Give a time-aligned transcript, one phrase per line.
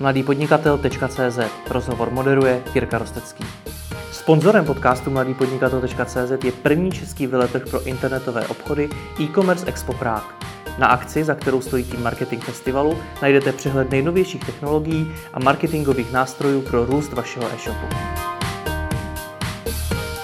[0.00, 1.38] mladýpodnikatel.cz
[1.70, 3.44] Rozhovor moderuje Jirka Rostecký.
[4.12, 8.88] Sponzorem podcastu mladýpodnikatel.cz je první český veletrh pro internetové obchody
[9.20, 10.34] e-commerce Expo Prague.
[10.78, 16.60] Na akci, za kterou stojí tým Marketing Festivalu, najdete přehled nejnovějších technologií a marketingových nástrojů
[16.60, 17.86] pro růst vašeho e-shopu.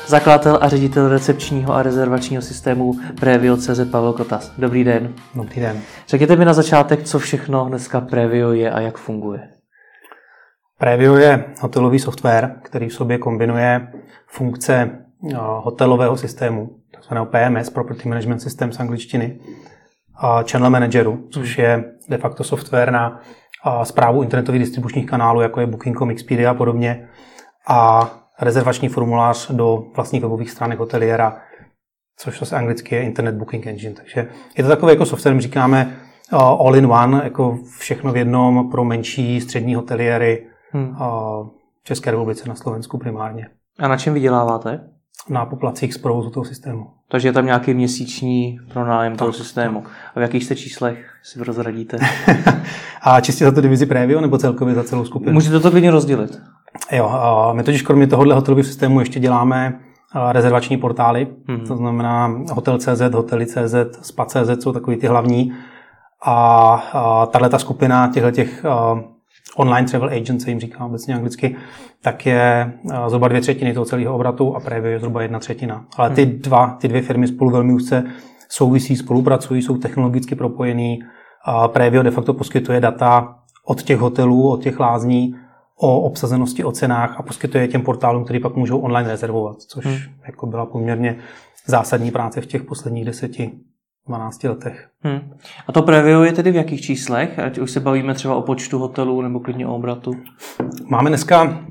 [0.07, 4.53] Zakladatel a ředitel recepčního a rezervačního systému Previo.cz Pavel Kotas.
[4.59, 5.15] Dobrý den.
[5.35, 5.81] Dobrý den.
[6.09, 9.52] Řekněte mi na začátek, co všechno dneska Previo je a jak funguje.
[10.83, 13.89] Previo je hotelový software, který v sobě kombinuje
[14.27, 14.91] funkce
[15.39, 19.39] hotelového systému, takzvaného PMS, Property Management System z angličtiny,
[20.15, 23.21] a Channel Manageru, což je de facto software na
[23.83, 27.09] zprávu internetových distribučních kanálů, jako je Booking.com, Expedia a podobně,
[27.69, 28.11] a
[28.41, 31.37] rezervační formulář do vlastních webových stránek hoteliera,
[32.17, 33.95] což se anglicky je Internet Booking Engine.
[33.95, 35.97] Takže je to takové jako software, my říkáme
[36.33, 40.95] all in one, jako všechno v jednom pro menší střední hoteliéry hmm.
[40.95, 43.49] v České republice, na Slovensku primárně.
[43.79, 44.81] A na čem vyděláváte?
[45.29, 46.87] Na poplacích z provozu toho systému.
[47.09, 49.81] Takže je tam nějaký měsíční pronájem toho systému.
[49.81, 49.91] Tak.
[50.15, 51.99] A v jakých jste číslech si rozradíte?
[53.03, 55.33] a čistě za tu divizi Previo nebo celkově za celou skupinu?
[55.33, 56.41] Můžete to klidně rozdělit.
[56.93, 57.11] Jo,
[57.53, 59.81] my totiž kromě tohohle hotelového systému ještě děláme
[60.33, 61.67] rezervační portály, hmm.
[61.67, 65.53] to znamená Hotel.cz, Hotely.cz, Spa.cz jsou takový ty hlavní.
[66.25, 68.65] A, a tahle ta skupina těchto těch
[69.57, 71.57] online travel agent, se jim říká obecně anglicky,
[72.03, 72.73] tak je
[73.07, 75.85] zhruba dvě třetiny toho celého obratu a Previo je zhruba jedna třetina.
[75.97, 76.39] Ale ty, hmm.
[76.39, 78.05] dva, ty dvě firmy spolu velmi úzce
[78.49, 81.01] souvisí, spolupracují, jsou technologicky propojený.
[81.67, 85.35] Previo de facto poskytuje data od těch hotelů, od těch lázní,
[85.77, 89.97] o obsazenosti, o cenách a poskytuje těm portálům, který pak můžou online rezervovat, což hmm.
[90.27, 91.17] jako byla poměrně
[91.67, 93.53] zásadní práce v těch posledních deseti
[94.09, 94.89] 12 letech.
[95.01, 95.21] Hmm.
[95.69, 97.39] A to previo je tedy v jakých číslech?
[97.39, 100.13] Ať už se bavíme třeba o počtu hotelů nebo klidně o obratu?
[100.87, 101.65] Máme dneska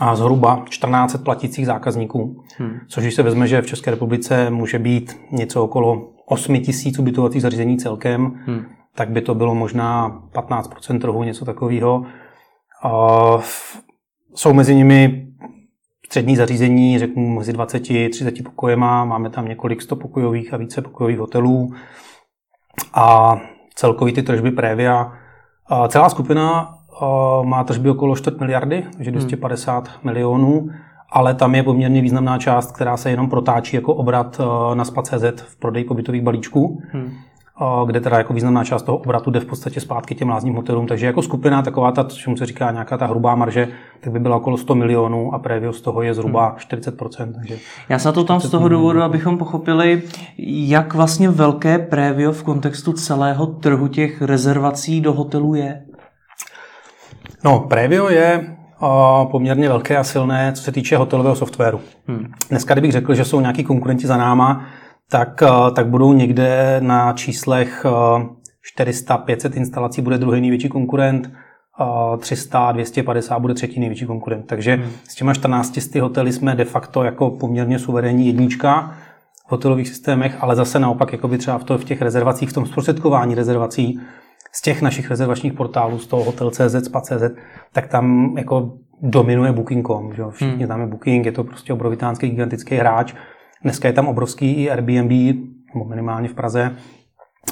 [0.00, 2.78] a zhruba 14 platících zákazníků, hmm.
[2.88, 7.42] což když se vezme, že v České republice může být něco okolo 8 tisíc ubytovacích
[7.42, 8.64] zařízení celkem, hmm.
[8.94, 12.04] tak by to bylo možná 15% trhu, něco takového.
[14.34, 15.23] Jsou mezi nimi
[16.06, 21.72] střední zařízení, řeknu mezi 20-30 pokojema, máme tam několik stopokojových a více pokojových hotelů
[22.94, 23.36] a
[23.74, 25.12] celkový ty tržby Previa.
[25.88, 26.74] Celá skupina
[27.42, 29.96] má tržby okolo 4 miliardy, takže 250 hmm.
[30.04, 30.68] milionů,
[31.10, 34.40] ale tam je poměrně významná část, která se jenom protáčí jako obrat
[34.74, 36.82] na SPA.cz v prodeji pobytových balíčků.
[36.92, 37.10] Hmm
[37.86, 40.86] kde teda jako významná část toho obratu jde v podstatě zpátky těm lázním hotelům.
[40.86, 43.68] Takže jako skupina taková ta, čemu se říká nějaká ta hrubá marže,
[44.00, 47.24] tak by byla okolo 100 milionů a Previo z toho je zhruba 40%.
[47.24, 47.32] Hmm.
[47.32, 50.02] Takže Já se to tam z toho důvodu, abychom pochopili,
[50.68, 55.82] jak vlastně velké Previo v kontextu celého trhu těch rezervací do hotelů je.
[57.44, 58.56] No, Previo je
[59.30, 61.80] poměrně velké a silné, co se týče hotelového softwaru.
[62.08, 62.26] Hmm.
[62.50, 64.64] Dneska, kdybych řekl, že jsou nějaký konkurenti za náma,
[65.10, 67.86] tak, eh, tak budou někde na číslech
[68.78, 71.32] 400-500 eh, instalací bude druhý největší konkurent,
[72.18, 74.46] 300, eh, 250 bude třetí největší konkurent.
[74.46, 74.90] Takže hmm.
[75.08, 78.94] s těma 14 hotely jsme de facto jako poměrně suverénní jednička
[79.48, 82.52] v hotelových systémech, ale zase naopak jako by třeba v, to, v těch rezervacích, v
[82.52, 84.00] tom zprostředkování rezervací
[84.52, 87.22] z těch našich rezervačních portálů, z toho Hotel.cz, Spa.cz,
[87.72, 88.72] tak tam jako
[89.02, 90.14] dominuje Booking.com.
[90.14, 90.22] Že?
[90.30, 90.66] Všichni hmm.
[90.66, 93.14] známe Booking, je to prostě obrovitánský gigantický hráč,
[93.64, 95.36] Dneska je tam obrovský i Airbnb,
[95.88, 96.76] minimálně v Praze.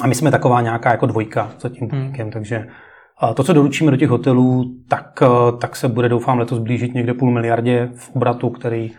[0.03, 2.31] A my jsme taková nějaká jako dvojka za tím hmm.
[2.33, 2.67] takže
[3.35, 5.23] to, co doručíme do těch hotelů, tak,
[5.61, 8.91] tak se bude, doufám, letos blížit někde půl miliardě v obratu, který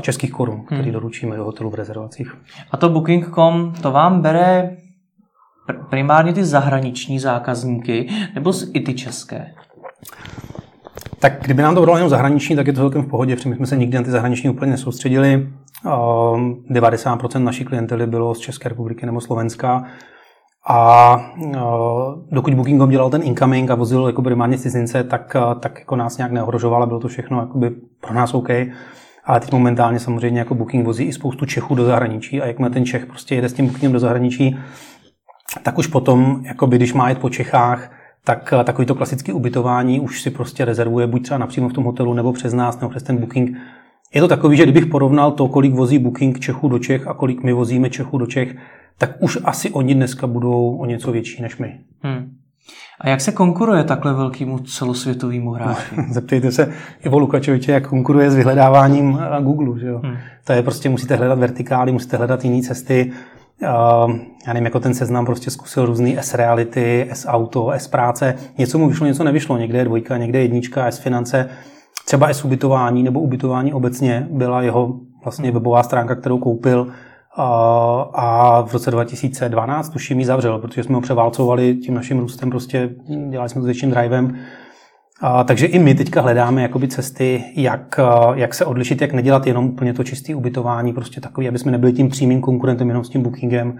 [0.00, 0.92] českých korun, který hmm.
[0.92, 2.36] doručíme do hotelů v rezervacích.
[2.70, 4.76] A to Booking.com, to vám bere
[5.90, 9.54] primárně ty zahraniční zákazníky, nebo i ty české?
[11.18, 13.56] Tak kdyby nám to bralo jenom zahraniční, tak je to celkem v pohodě, protože my
[13.56, 15.48] jsme se nikdy na ty zahraniční úplně nesoustředili.
[15.84, 19.84] 90% ehm, naší klientely bylo z České republiky nebo Slovenska.
[20.68, 21.16] A
[21.54, 21.58] eh,
[22.30, 26.16] dokud Booking.com dělal ten incoming a vozil jako primárně cizince, tak, eh, tak jako nás
[26.18, 27.70] nějak neohrožoval a bylo to všechno jakoby
[28.00, 28.48] pro nás OK.
[29.24, 32.84] Ale teď momentálně samozřejmě jako Booking vozí i spoustu Čechů do zahraničí a jakmile ten
[32.84, 34.58] Čech prostě jede s tím Bookingem do zahraničí,
[35.62, 37.90] tak už potom, jakoby, když má jít po Čechách,
[38.24, 38.96] tak eh, takový to
[39.32, 42.90] ubytování už si prostě rezervuje buď třeba napřímo v tom hotelu nebo přes nás nebo
[42.90, 43.56] přes ten Booking
[44.14, 47.42] je to takový, že kdybych porovnal to, kolik vozí Booking Čechů do Čech a kolik
[47.42, 48.56] my vozíme Čechů do Čech,
[48.98, 51.78] tak už asi oni dneska budou o něco větší než my.
[52.02, 52.32] Hmm.
[53.00, 55.94] A jak se konkuruje takhle velkému celosvětovému hráči?
[56.10, 56.72] Zeptejte se
[57.04, 59.80] Ivo Lukačoviče, jak konkuruje s vyhledáváním na Google.
[59.80, 60.00] Že jo?
[60.04, 60.16] Hmm.
[60.44, 63.12] To je prostě, musíte hledat vertikály, musíte hledat jiné cesty.
[64.46, 69.24] já nevím, jako ten seznam prostě zkusil různý S-reality, S-auto, S-práce, něco mu vyšlo, něco
[69.24, 71.48] nevyšlo, někde je dvojka, někde je jednička, S-finance,
[72.04, 76.92] třeba S-ubytování nebo ubytování obecně byla jeho vlastně webová stránka, kterou koupil
[78.14, 82.90] a v roce 2012 tuším ji zavřel, protože jsme ho převálcovali tím naším růstem, prostě
[83.30, 84.38] dělali jsme to větším drivem.
[85.20, 88.00] A, takže i my teďka hledáme jakoby cesty, jak,
[88.34, 91.92] jak se odlišit, jak nedělat jenom úplně to čisté ubytování, prostě takový, aby jsme nebyli
[91.92, 93.78] tím přímým konkurentem jenom s tím bookingem.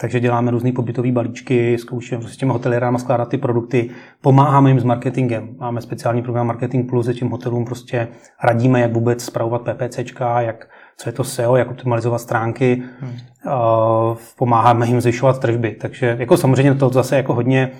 [0.00, 4.80] Takže děláme různé pobytové balíčky, zkoušíme prostě s těmi hotelierama skládat ty produkty, pomáháme jim
[4.80, 5.56] s marketingem.
[5.58, 8.08] Máme speciální program Marketing Plus, že těm hotelům prostě
[8.44, 13.10] radíme, jak vůbec zpravovat PPCčka, jak co je to SEO, jak optimalizovat stránky, hmm.
[13.10, 15.76] uh, pomáháme jim zvyšovat tržby.
[15.80, 17.70] Takže jako samozřejmě to zase jako hodně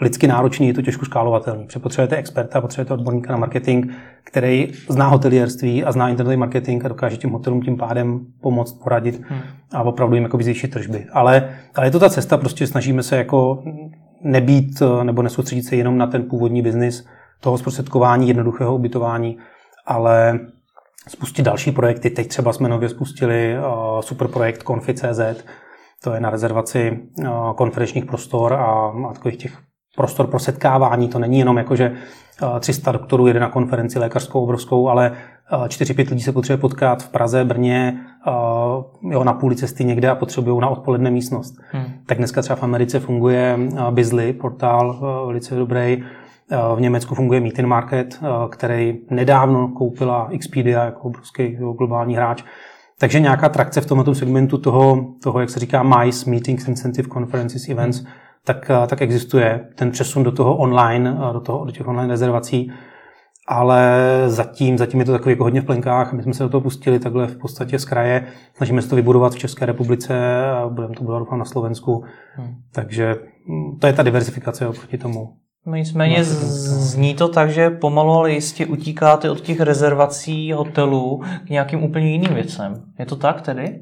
[0.00, 1.66] lidsky náročný, je to těžko škálovatelný.
[1.82, 3.92] Potřebujete experta, potřebujete odborníka na marketing,
[4.24, 9.20] který zná hotelierství a zná internetový marketing a dokáže tím hotelům tím pádem pomoct, poradit
[9.28, 9.40] hmm.
[9.72, 11.06] a opravdu jim jako zvýšit tržby.
[11.12, 13.62] Ale, ale je to ta cesta, prostě snažíme se jako
[14.22, 17.06] nebýt nebo nesoustředit se jenom na ten původní biznis
[17.40, 19.38] toho zprostředkování, jednoduchého ubytování,
[19.86, 20.40] ale
[21.08, 22.10] spustit další projekty.
[22.10, 25.44] Teď třeba jsme nově spustili uh, super projekt Confi.cz,
[26.04, 29.58] to je na rezervaci uh, konferenčních prostor a, a takových těch
[29.96, 31.08] prostor pro setkávání.
[31.08, 31.92] To není jenom jako, že
[32.60, 35.12] 300 uh, doktorů jede na konferenci lékařskou obrovskou, ale
[35.52, 38.00] 4-5 lidí se potřebuje potkat v Praze, Brně,
[39.10, 41.54] jo, na půli cesty někde a potřebují na odpoledne místnost.
[41.70, 41.84] Hmm.
[42.06, 43.58] Tak dneska třeba v Americe funguje
[43.90, 46.02] Bizly, portál velice dobrý,
[46.76, 52.42] v Německu funguje Meeting Market, eh, který nedávno koupila Expedia jako obrovský globální hráč.
[52.98, 57.68] Takže nějaká trakce v tomto segmentu toho, toho, jak se říká MICE, Meetings, Incentive Conferences,
[57.68, 58.04] Events,
[58.44, 59.68] tak, eh, tak existuje.
[59.74, 62.72] Ten přesun do toho online, eh, do, toho, do těch online rezervací,
[63.48, 66.12] ale zatím, zatím je to takový jako hodně v plenkách.
[66.12, 68.26] My jsme se do toho pustili takhle v podstatě z kraje.
[68.56, 72.04] Snažíme se to vybudovat v České republice a budeme to budovat doufám na Slovensku.
[72.34, 72.54] Hmm.
[72.72, 73.14] Takže
[73.48, 75.28] hm, to je ta diversifikace oproti tomu
[75.66, 81.22] No nicméně no, zní to tak, že pomalu ale jistě utíkáte od těch rezervací hotelů
[81.46, 82.74] k nějakým úplně jiným věcem.
[82.98, 83.80] Je to tak tedy?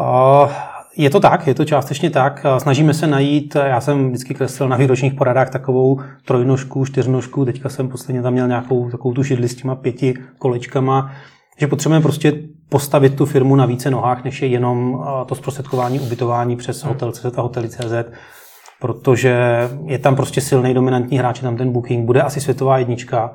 [0.00, 0.52] Uh,
[0.96, 2.46] je to tak, je to částečně tak.
[2.58, 7.88] Snažíme se najít, já jsem vždycky kreslil na výročních poradách takovou trojnožku, čtyřnožku, teďka jsem
[7.88, 11.12] posledně tam měl nějakou takovou tu židli s těma pěti kolečkama,
[11.58, 12.32] že potřebujeme prostě
[12.68, 16.92] postavit tu firmu na více nohách, než je jenom to zprostředkování ubytování přes hmm.
[16.92, 17.92] hotel CZ a hotely.cz
[18.80, 23.34] protože je tam prostě silný dominantní hráč, tam ten Booking, bude asi světová jednička.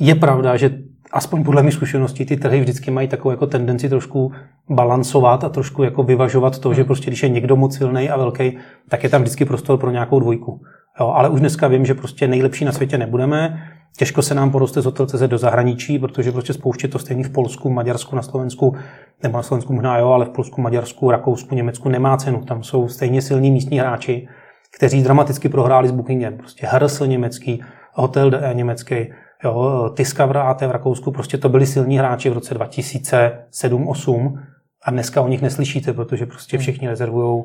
[0.00, 0.78] Je pravda, že
[1.12, 4.32] aspoň podle mých zkušeností ty trhy vždycky mají takovou jako tendenci trošku
[4.70, 6.86] balancovat a trošku jako vyvažovat to, že hmm.
[6.86, 8.58] prostě když je někdo moc silný a velký,
[8.88, 10.60] tak je tam vždycky prostor pro nějakou dvojku.
[11.00, 13.62] Jo, ale už dneska vím, že prostě nejlepší na světě nebudeme.
[13.96, 17.70] Těžko se nám poroste z hotel.cz do zahraničí, protože prostě spouště to stejný v Polsku,
[17.70, 18.76] Maďarsku, na Slovensku,
[19.22, 22.44] nebo na Slovensku možná jo, ale v Polsku, Maďarsku, Rakousku, Německu nemá cenu.
[22.44, 24.28] Tam jsou stejně silní místní hráči,
[24.76, 26.36] kteří dramaticky prohráli s Bookingem.
[26.36, 27.62] Prostě Hersl německý,
[27.92, 29.12] Hotel DE německý,
[29.44, 34.42] jo, Discover AT v Rakousku, prostě to byli silní hráči v roce 2007-2008
[34.84, 36.62] a dneska o nich neslyšíte, protože prostě hmm.
[36.62, 37.44] všichni rezervují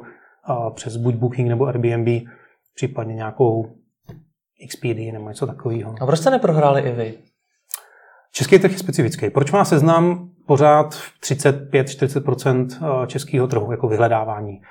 [0.75, 2.28] přes buď Booking nebo Airbnb,
[2.75, 3.75] případně nějakou
[4.69, 5.95] XPD nebo něco takového.
[6.01, 7.13] A proč jste neprohráli i vy?
[8.31, 9.30] Český trh je specifický.
[9.30, 12.68] Proč má seznam pořád 35-40%
[13.04, 14.62] eh, českého trhu jako vyhledávání?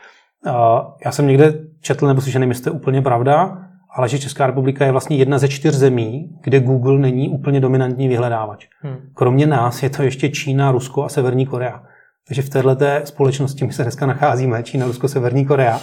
[1.04, 3.58] Já jsem někde četl, nebo slyšel, nevím, jestli to je úplně pravda,
[3.94, 8.08] ale že Česká republika je vlastně jedna ze čtyř zemí, kde Google není úplně dominantní
[8.08, 8.66] vyhledávač.
[8.80, 8.96] Hmm.
[9.14, 11.82] Kromě nás je to ještě Čína, Rusko a Severní Korea.
[12.28, 15.80] Takže v této společnosti my se dneska nacházíme, Čína, Rusko, Severní Korea.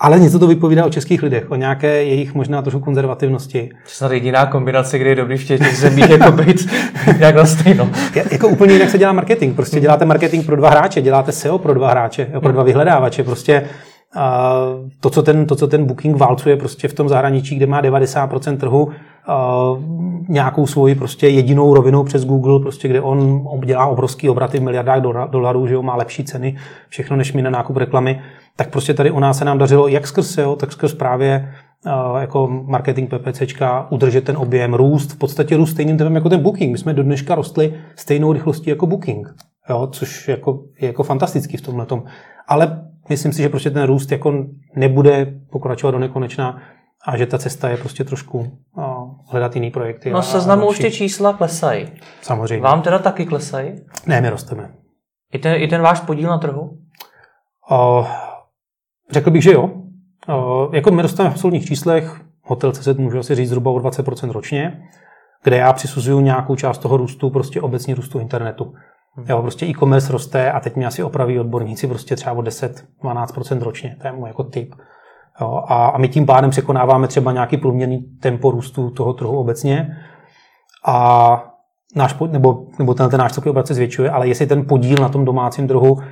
[0.00, 3.70] Ale něco to vypovídá o českých lidech, o nějaké jejich možná trošku konzervativnosti.
[3.84, 6.68] Snad jediná kombinace, kde je dobrý v těch zemích, jako být
[7.18, 7.90] jak na stejno.
[8.14, 9.56] Je, jako úplně jinak se dělá marketing.
[9.56, 13.24] Prostě děláte marketing pro dva hráče, děláte SEO pro dva hráče, pro dva vyhledávače.
[13.24, 13.68] Prostě
[15.00, 18.56] to, co ten, to, co ten booking válcuje prostě v tom zahraničí, kde má 90%
[18.56, 18.88] trhu,
[20.28, 25.00] nějakou svoji prostě jedinou rovinou přes Google, prostě kde on dělá obrovský obraty v miliardách
[25.30, 26.56] dolarů, že jo, má lepší ceny,
[26.88, 28.20] všechno než my na nákup reklamy,
[28.56, 31.52] tak prostě tady u nás se nám dařilo jak skrz SEO, tak skrz právě
[32.18, 36.72] jako marketing PPCčka udržet ten objem, růst, v podstatě růst stejným tempem jako ten Booking.
[36.72, 39.34] My jsme do dneška rostli stejnou rychlostí jako Booking,
[39.70, 41.86] jo, což jako, je jako fantastický v tomhle
[42.48, 44.46] Ale myslím si, že prostě ten růst jako
[44.76, 46.62] nebude pokračovat do nekonečna
[47.06, 48.84] a že ta cesta je prostě trošku uh,
[49.30, 50.10] hledat jiný projekty.
[50.10, 51.88] No seznamu už ty čísla klesají.
[52.22, 52.62] Samozřejmě.
[52.62, 53.74] Vám teda taky klesají?
[54.06, 54.74] Ne, my rosteme.
[55.32, 56.78] I ten, I ten váš podíl na trhu?
[57.70, 58.06] Uh,
[59.10, 59.70] řekl bych, že jo.
[60.28, 64.30] Uh, jako my rosteme v absolutních číslech, Hotel CZ můžu asi říct zhruba o 20%
[64.30, 64.82] ročně,
[65.42, 68.74] kde já přisuzuju nějakou část toho růstu prostě obecně růstu internetu.
[69.26, 73.96] Jo, prostě e-commerce roste a teď mě asi opraví odborníci prostě třeba o 10-12% ročně.
[74.00, 74.74] To je můj jako typ.
[75.40, 79.96] Jo, a, a my tím pádem překonáváme třeba nějaký průměrný tempo růstu toho trhu obecně.
[80.86, 81.44] A
[81.96, 85.08] náš, nebo, nebo ten, ten náš celkový obrat se zvětšuje, ale jestli ten podíl na
[85.08, 86.02] tom domácím trhu uh,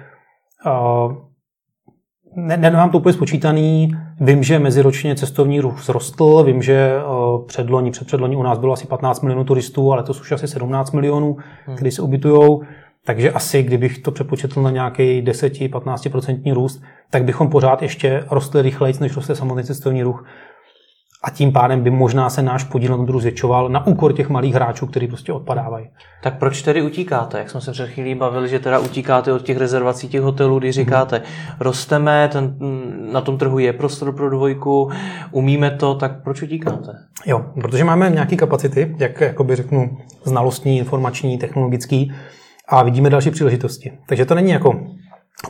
[2.37, 3.91] ne, nemám to úplně spočítaný.
[4.21, 8.87] Vím, že meziročně cestovní ruch vzrostl, vím, že uh, předloni, předpředloni u nás bylo asi
[8.87, 11.37] 15 milionů turistů, ale to už asi 17 milionů,
[11.67, 11.77] hmm.
[11.77, 12.63] kdy se ubytujou.
[13.07, 18.95] Takže asi, kdybych to přepočetl na nějaký 10-15% růst, tak bychom pořád ještě rostli rychleji,
[19.01, 20.25] než roste samotný cestovní ruch
[21.25, 24.55] a tím pádem by možná se náš podíl na tom zvětšoval na úkor těch malých
[24.55, 25.89] hráčů, kteří prostě odpadávají.
[26.23, 27.39] Tak proč tedy utíkáte?
[27.39, 30.75] Jak jsme se před chvílí bavili, že teda utíkáte od těch rezervací těch hotelů, když
[30.75, 31.23] říkáte,
[31.61, 32.57] rosteme, ten,
[33.13, 34.91] na tom trhu je prostor pro dvojku,
[35.31, 36.93] umíme to, tak proč utíkáte?
[37.27, 42.13] Jo, protože máme nějaké kapacity, jak jakoby řeknu, znalostní, informační, technologický
[42.69, 43.93] a vidíme další příležitosti.
[44.07, 44.81] Takže to není jako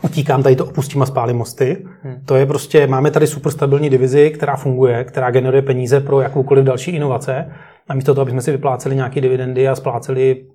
[0.03, 1.87] utíkám, tady to opustím a spálím mosty.
[2.03, 2.15] Hmm.
[2.25, 6.65] To je prostě, máme tady super stabilní divizi, která funguje, která generuje peníze pro jakoukoliv
[6.65, 7.53] další inovace.
[7.89, 10.47] A místo toho, aby jsme si vypláceli nějaké dividendy a spláceli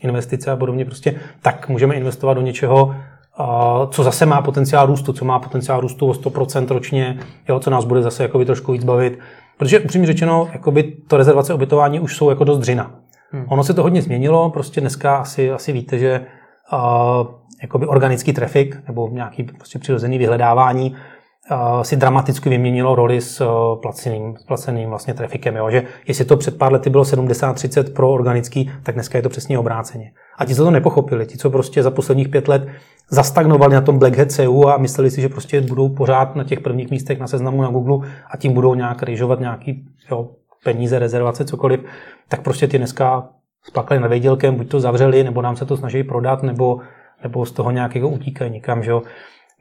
[0.00, 2.94] investice a podobně, prostě, tak můžeme investovat do něčeho,
[3.90, 7.18] co zase má potenciál růstu, co má potenciál růstu o 100% ročně,
[7.48, 9.18] jo, co nás bude zase jakoby trošku víc bavit.
[9.58, 13.01] Protože upřímně řečeno, jakoby to rezervace obytování už jsou jako dost dřina.
[13.32, 13.44] Hmm.
[13.48, 16.26] Ono se to hodně změnilo, prostě dneska asi, asi víte, že
[16.72, 17.26] uh,
[17.62, 20.96] jakoby organický trafik nebo nějaký prostě přirozený vyhledávání
[21.50, 25.56] uh, si dramaticky vyměnilo roli s uh, placeným, placeným vlastně trafikem.
[25.56, 25.70] Jo?
[25.70, 29.58] Že jestli to před pár lety bylo 70-30 pro organický, tak dneska je to přesně
[29.58, 30.12] obráceně.
[30.38, 32.68] A ti, co to nepochopili, ti, co prostě za posledních pět let
[33.10, 36.60] zastagnovali na tom Black Hat CU a mysleli si, že prostě budou pořád na těch
[36.60, 40.28] prvních místech na seznamu na Google a tím budou nějak rýžovat nějaký jo,
[40.64, 41.80] peníze, rezervace, cokoliv,
[42.28, 43.28] tak prostě ty dneska
[43.64, 46.80] splakali nevědělkem, buď to zavřeli, nebo nám se to snaží prodat, nebo,
[47.22, 48.82] nebo z toho nějakého utíkají nikam.
[48.82, 48.92] Že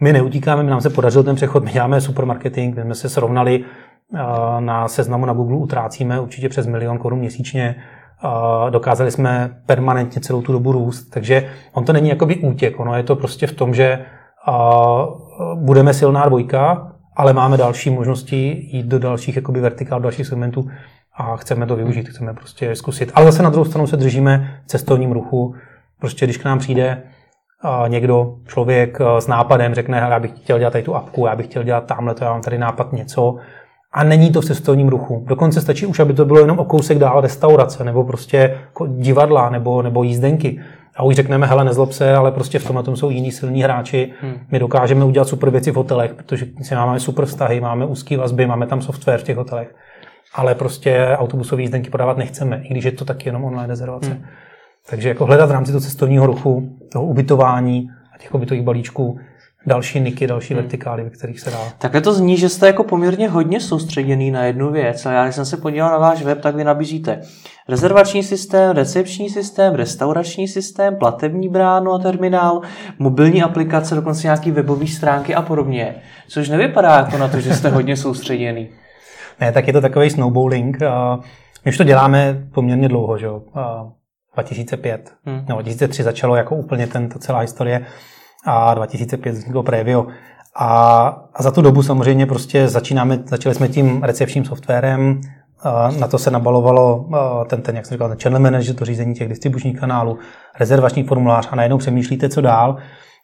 [0.01, 3.65] My neutíkáme, my nám se podařil ten přechod, my děláme supermarketing, my jsme se srovnali
[4.59, 7.75] na seznamu na Google, utrácíme určitě přes milion korun měsíčně,
[8.69, 13.03] dokázali jsme permanentně celou tu dobu růst, takže on to není jakoby útěk, ono je
[13.03, 14.05] to prostě v tom, že
[15.55, 20.67] budeme silná dvojka, ale máme další možnosti jít do dalších jakoby vertikál, dalších segmentů
[21.15, 23.11] a chceme to využít, chceme prostě zkusit.
[23.15, 25.55] Ale zase na druhou stranu se držíme v cestovním ruchu.
[25.99, 27.03] Prostě když k nám přijde
[27.87, 31.63] někdo, člověk s nápadem, řekne, já bych chtěl dělat tady tu apku, já bych chtěl
[31.63, 33.35] dělat tamhle, to já mám tady nápad něco,
[33.93, 35.23] a není to v cestovním ruchu.
[35.27, 39.81] Dokonce stačí už, aby to bylo jenom o kousek dál restaurace, nebo prostě divadla, nebo,
[39.81, 40.61] nebo jízdenky.
[40.95, 44.13] A už řekneme, hele, nezlob se, ale prostě v tomhle tom jsou jiní silní hráči.
[44.21, 44.39] Hmm.
[44.51, 48.47] My dokážeme udělat super věci v hotelech, protože si máme super vztahy, máme úzké vazby,
[48.47, 49.75] máme tam software v těch hotelech
[50.33, 54.09] ale prostě autobusové jízdenky podávat nechceme, i když je to taky jenom online rezervace.
[54.09, 54.25] Hmm.
[54.89, 59.19] Takže jako hledat v rámci toho cestovního ruchu, toho ubytování a těch ubytových balíčků
[59.65, 60.63] další niky, další hmm.
[60.63, 61.57] vertikály, ve kterých se dá.
[61.77, 65.05] Takhle to zní, že jste jako poměrně hodně soustředěný na jednu věc.
[65.05, 67.21] A já, když jsem se podíval na váš web, tak vy nabízíte
[67.69, 72.61] rezervační systém, recepční systém, restaurační systém, platební bránu a terminál,
[72.99, 75.95] mobilní aplikace, dokonce nějaký webové stránky a podobně.
[76.27, 78.69] Což nevypadá jako na to, že jste hodně soustředěný.
[79.41, 80.77] Ne, tak je to takový snowballing.
[81.65, 83.41] My už to děláme poměrně dlouho, že jo.
[84.33, 85.45] 2005, hmm.
[85.49, 87.85] no 2003 začalo jako úplně tento celá historie
[88.45, 90.07] a 2005 vzniklo Previo.
[90.55, 90.67] A,
[91.33, 95.21] a za tu dobu samozřejmě prostě začínáme, začali jsme tím recepčním softwarem,
[95.99, 97.05] na to se nabalovalo
[97.47, 100.17] ten, ten, jak jsem říkal, ten channel manager, to řízení těch distribučních kanálů,
[100.59, 102.77] rezervační formulář a najednou přemýšlíte, co dál.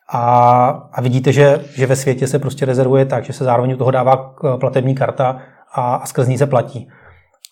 [0.10, 3.78] A, a vidíte, že, že ve světě se prostě rezervuje tak, že se zároveň u
[3.78, 5.38] toho dává platební karta
[5.74, 6.90] a, a skrz ní se platí.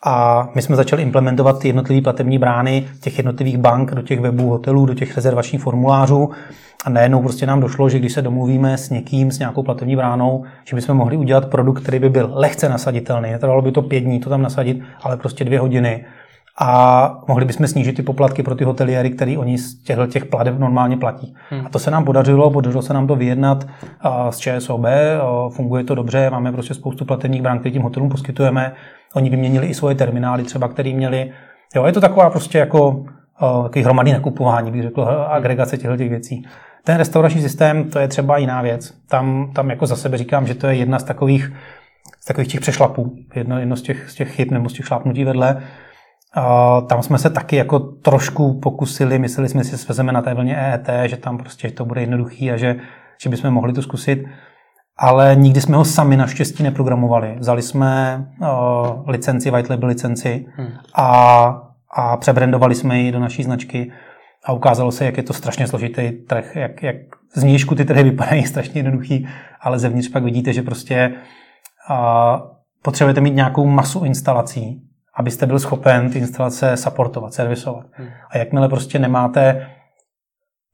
[0.07, 4.49] A my jsme začali implementovat ty jednotlivé platební brány těch jednotlivých bank do těch webů,
[4.49, 6.29] hotelů, do těch rezervačních formulářů.
[6.85, 10.43] A najednou prostě nám došlo, že když se domluvíme s někým, s nějakou platební bránou,
[10.65, 13.31] že bychom mohli udělat produkt, který by byl lehce nasaditelný.
[13.31, 16.05] Netrvalo by to pět dní to tam nasadit, ale prostě dvě hodiny.
[16.59, 20.59] A mohli bychom snížit ty poplatky pro ty hoteliéry, který oni z těchto těch plateb
[20.59, 21.35] normálně platí.
[21.49, 21.65] Hmm.
[21.65, 23.67] A to se nám podařilo, podařilo se nám to vyjednat
[24.29, 24.85] s ČSOB,
[25.49, 28.73] funguje to dobře, máme prostě spoustu platebních brán, které tím hotelům poskytujeme
[29.15, 31.31] Oni vyměnili i svoje terminály třeba, které měli.
[31.75, 33.05] Jo, je to taková prostě jako
[33.63, 36.45] takový hromadný nakupování, bych řekl, agregace těchto těch věcí.
[36.83, 38.93] Ten restaurační systém, to je třeba jiná věc.
[39.09, 41.53] Tam, tam jako za sebe říkám, že to je jedna z takových,
[42.19, 45.23] z takových těch přešlapů, jedno, jedno z, těch, z těch chyb nebo z těch šlápnutí
[45.23, 45.63] vedle.
[46.37, 50.33] Uh, tam jsme se taky jako trošku pokusili, mysleli jsme si, že svezeme na té
[50.33, 52.75] vlně EET, že tam prostě to bude jednoduchý a že,
[53.21, 54.19] že bychom mohli to zkusit
[54.97, 57.35] ale nikdy jsme ho sami naštěstí neprogramovali.
[57.39, 60.71] Vzali jsme uh, licenci, white label licenci hmm.
[60.95, 61.61] a,
[61.95, 63.91] a přebrandovali jsme ji do naší značky
[64.45, 66.95] a ukázalo se, jak je to strašně složitý trh, jak, jak
[67.35, 69.27] z nížku ty trhy vypadají strašně jednoduchý,
[69.61, 71.13] ale zevnitř pak vidíte, že prostě
[71.89, 72.41] a,
[72.81, 74.81] potřebujete mít nějakou masu instalací,
[75.15, 77.85] abyste byl schopen ty instalace supportovat, servisovat.
[77.91, 78.07] Hmm.
[78.29, 79.67] A jakmile prostě nemáte,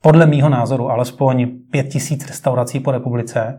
[0.02, 3.58] podle mýho názoru, alespoň pět tisíc restaurací po republice,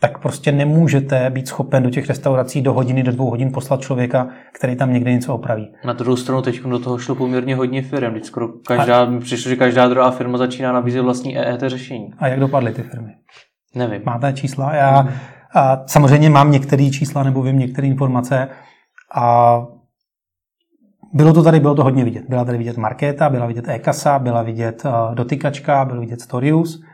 [0.00, 4.28] tak prostě nemůžete být schopen do těch restaurací do hodiny, do dvou hodin poslat člověka,
[4.52, 5.72] který tam někde něco opraví.
[5.84, 8.14] Na druhou stranu teď do toho šlo poměrně hodně firm.
[8.14, 9.20] Teď skoro každá, a...
[9.20, 12.10] přišlo, že každá druhá firma začíná nabízet vlastní EET řešení.
[12.18, 13.10] A jak dopadly ty firmy?
[13.74, 14.02] Nevím.
[14.04, 14.74] Máte čísla?
[14.74, 15.12] Já hmm.
[15.54, 18.48] a samozřejmě mám některé čísla nebo vím některé informace
[19.14, 19.56] a
[21.14, 22.24] bylo to tady, bylo to hodně vidět.
[22.28, 26.84] Byla tady vidět Markéta, byla vidět e-kasa, byla vidět uh, dotykačka, byl vidět Storius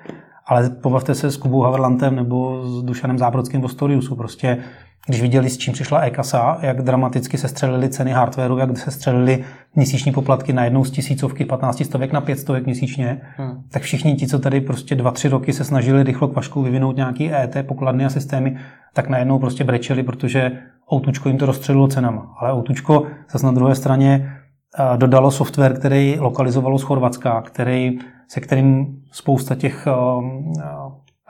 [0.51, 4.17] ale pobavte se s Kubou Haverlantem nebo s Dušanem Zábrodským o Storiusu.
[4.17, 4.59] Prostě,
[5.07, 9.45] když viděli, s čím přišla e-kasa, jak dramaticky se střelily ceny hardwareu, jak se střelily
[9.75, 13.63] měsíční poplatky na jednou z tisícovky, 15 stovek na 5 stovek měsíčně, hmm.
[13.71, 17.57] tak všichni ti, co tady prostě 2-3 roky se snažili rychlo kvašku vyvinout nějaký ET,
[17.67, 18.57] pokladny a systémy,
[18.95, 20.53] tak najednou prostě brečeli, protože
[20.93, 22.35] Outučko jim to rozstřelilo cenama.
[22.39, 24.33] Ale Outučko zase na druhé straně
[24.79, 30.53] eh, dodalo software, který lokalizovalo z Chorvatska, který se kterým spousta těch um,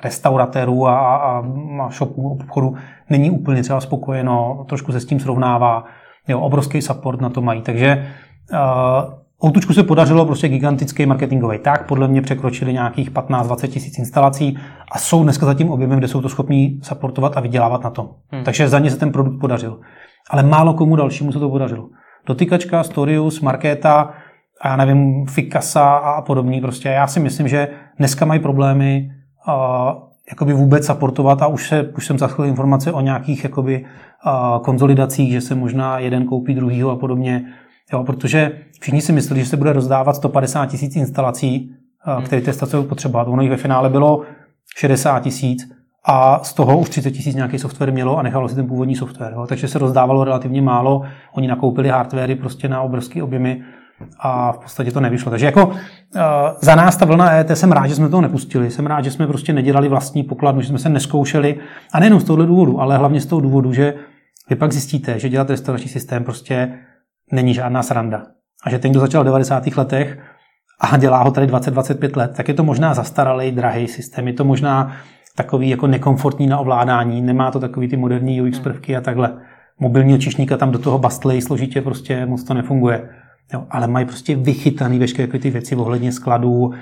[0.05, 1.43] restauratérů a, a,
[1.83, 2.75] a shopů, obchodu
[3.11, 5.85] není úplně třeba spokojeno, trošku se s tím srovnává,
[6.29, 7.63] jo, obrovský support na to mají.
[7.63, 8.07] Takže
[8.53, 14.59] uh, Outučku se podařilo prostě gigantický marketingový tak, podle mě překročili nějakých 15-20 tisíc instalací
[14.93, 18.09] a jsou dneska za tím objemem, kde jsou to schopní supportovat a vydělávat na tom.
[18.31, 18.45] Hmm.
[18.45, 19.81] Takže za ně se ten produkt podařil.
[20.31, 21.89] Ale málo komu dalšímu se to podařilo.
[22.27, 24.11] Dotykačka, Storius, Markéta,
[24.61, 26.61] a já nevím, Fikasa a podobný.
[26.61, 29.11] Prostě já si myslím, že dneska mají problémy
[29.49, 29.55] uh,
[30.31, 33.85] jakoby vůbec supportovat a už, se, už jsem zachytil informace o nějakých jakoby,
[34.27, 37.45] uh, konzolidacích, že se možná jeden koupí druhýho a podobně.
[37.93, 41.75] Jo, protože všichni si mysleli, že se bude rozdávat 150 tisíc instalací,
[42.17, 43.29] uh, které ty stace budou potřebovat.
[43.29, 44.23] Ono jich ve finále bylo
[44.77, 48.67] 60 tisíc a z toho už 30 tisíc nějaký software mělo a nechalo si ten
[48.67, 49.33] původní software.
[49.33, 49.47] Jo.
[49.47, 51.03] Takže se rozdávalo relativně málo.
[51.33, 53.63] Oni nakoupili hardwary prostě na obrovské objemy
[54.19, 55.31] a v podstatě to nevyšlo.
[55.31, 55.75] Takže jako uh,
[56.61, 58.71] za nás ta vlna ET jsem rád, že jsme to nepustili.
[58.71, 61.59] Jsem rád, že jsme prostě nedělali vlastní pokladnu, že jsme se neskoušeli.
[61.93, 63.95] A nejenom z tohohle důvodu, ale hlavně z toho důvodu, že
[64.51, 66.79] vy pak zjistíte, že dělat restaurační systém prostě
[67.33, 68.23] není žádná sranda.
[68.65, 69.67] A že ten, kdo začal v 90.
[69.77, 70.19] letech
[70.81, 74.27] a dělá ho tady 20-25 let, tak je to možná zastaralý, drahý systém.
[74.27, 74.97] Je to možná
[75.37, 79.33] takový jako nekomfortní na ovládání, nemá to takový ty moderní UX prvky a takhle.
[79.79, 83.09] Mobilního čišníka tam do toho bastlej složitě prostě moc to nefunguje.
[83.53, 86.75] Jo, ale mají prostě vychytaný veškeré ty věci ohledně skladů, uh,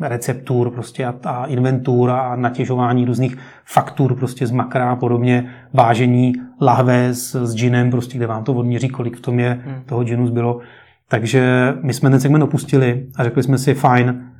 [0.00, 6.32] receptur prostě a, a inventur a natěžování různých faktur prostě z makra a podobně, vážení
[6.60, 9.82] lahve s, s džinem, prostě, kde vám to odměří, kolik v tom je hmm.
[9.86, 10.60] toho džinu zbylo.
[11.08, 14.30] Takže my jsme ten segment opustili a řekli jsme si, fajn,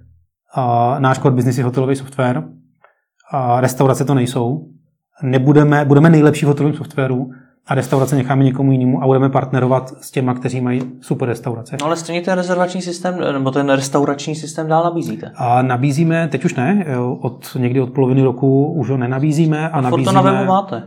[0.57, 4.69] uh, náš core business je hotelový software, uh, restaurace to nejsou,
[5.23, 7.31] nebudeme, budeme nejlepší v hotelovém softwaru,
[7.67, 11.77] a restaurace necháme někomu jinému a budeme partnerovat s těma, kteří mají super restaurace.
[11.81, 15.33] No ale stejně ten rezervační systém, nebo ten restaurační systém dál nabízíte?
[15.37, 16.87] A nabízíme, teď už ne,
[17.21, 19.71] od někdy od poloviny roku už ho nenabízíme.
[19.71, 20.83] A, a nabízíme, to na webu máte?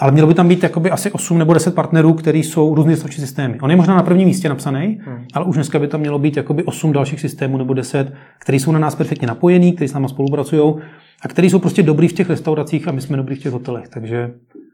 [0.00, 3.20] Ale mělo by tam být jakoby asi 8 nebo 10 partnerů, kteří jsou různé restaurační
[3.20, 3.60] systémy.
[3.60, 5.24] On je možná na prvním místě napsaný, hmm.
[5.34, 8.72] ale už dneska by tam mělo být jakoby 8 dalších systémů nebo 10, které jsou
[8.72, 10.74] na nás perfektně napojení, kteří s námi spolupracují
[11.22, 13.88] a kteří jsou prostě dobrý v těch restauracích a my jsme dobrý v těch hotelech.
[13.88, 14.30] Takže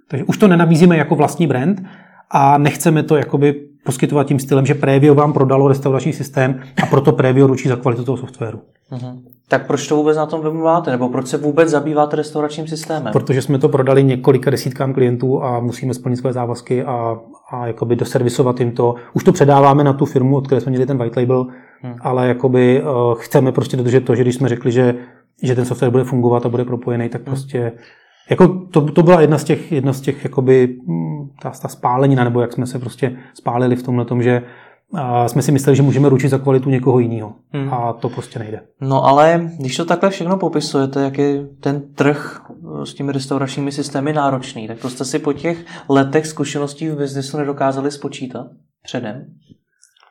[0.08, 1.82] takže už to nenabízíme jako vlastní brand
[2.30, 7.12] a nechceme to jakoby poskytovat tím stylem, že Previo vám prodalo restaurační systém a proto
[7.12, 8.60] Previo ručí za kvalitu toho softwaru.
[8.92, 9.18] Uh-huh.
[9.48, 10.90] Tak proč to vůbec na tom máte?
[10.90, 13.12] Nebo proč se vůbec zabýváte restauračním systémem?
[13.12, 17.18] Protože jsme to prodali několika desítkám klientů a musíme splnit své závazky a,
[17.50, 18.94] a jakoby doservisovat jim to.
[19.12, 21.46] Už to předáváme na tu firmu, od které jsme měli ten white label,
[21.82, 21.94] hmm.
[22.00, 24.94] ale jakoby uh, chceme prostě dodržet to, že když jsme řekli, že,
[25.42, 27.36] že ten software bude fungovat a bude propojený, tak hmm.
[28.30, 32.24] Jako to, to byla jedna z těch, jedna z těch jakoby, mm, ta, ta spálenina,
[32.24, 34.42] nebo jak jsme se prostě spálili v tomhle tom, že
[34.94, 37.32] a jsme si mysleli, že můžeme ručit za kvalitu někoho jiného.
[37.52, 37.74] Hmm.
[37.74, 38.60] A to prostě nejde.
[38.80, 42.40] No ale když to takhle všechno popisujete, jak je ten trh
[42.84, 47.38] s těmi restauračními systémy náročný, tak to jste si po těch letech zkušeností v biznesu
[47.38, 48.46] nedokázali spočítat
[48.82, 49.26] předem?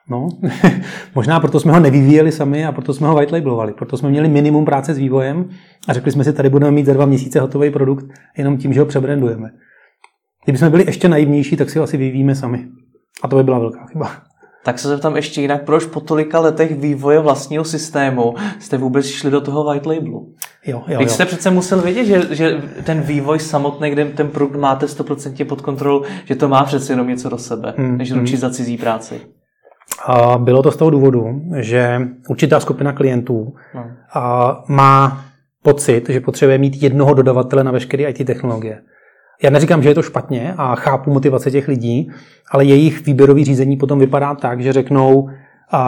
[0.10, 0.30] No,
[1.16, 3.74] možná proto jsme ho nevyvíjeli sami a proto jsme ho white labelovali.
[3.74, 5.50] Proto jsme měli minimum práce s vývojem
[5.88, 8.06] a řekli jsme si, tady budeme mít za dva měsíce hotový produkt
[8.38, 9.50] jenom tím, že ho přebrandujeme.
[10.44, 12.68] Kdyby jsme byli ještě naivnější, tak si ho asi vyvíjíme sami.
[13.24, 14.12] A to by byla velká chyba.
[14.66, 19.32] Tak se zeptám ještě jinak, proč po tolika letech vývoje vlastního systému jste vůbec šli
[19.32, 20.34] do toho white labelu?
[20.66, 21.10] Jo, jo, jo.
[21.10, 25.62] jste přece musel vědět, že, že ten vývoj samotný, kde ten produkt máte 100% pod
[25.62, 28.42] kontrolou, že to má přece jenom něco do sebe, hmm, než ručit hmm.
[28.42, 29.22] za cizí práci.
[30.38, 33.86] Bylo to z toho důvodu, že určitá skupina klientů no.
[34.68, 35.26] má
[35.64, 38.82] pocit, že potřebuje mít jednoho dodavatele na veškeré IT technologie.
[39.44, 42.12] Já neříkám, že je to špatně a chápu motivace těch lidí,
[42.52, 45.30] ale jejich výběrový řízení potom vypadá tak, že řeknou,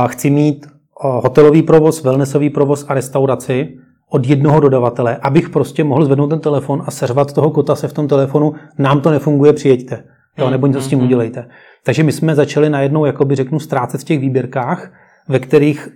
[0.08, 0.68] chci mít
[1.00, 3.78] hotelový provoz, wellnessový provoz a restauraci
[4.10, 7.94] od jednoho dodavatele, abych prostě mohl zvednout ten telefon a seřvat toho kota se v
[7.94, 10.04] tom telefonu, nám to nefunguje, přijeďte.
[10.38, 11.04] Jo, nebo něco s tím mm-hmm.
[11.04, 11.48] udělejte.
[11.84, 14.92] Takže my jsme začali najednou, jakoby řeknu, ztrácet v těch výběrkách,
[15.28, 15.90] ve kterých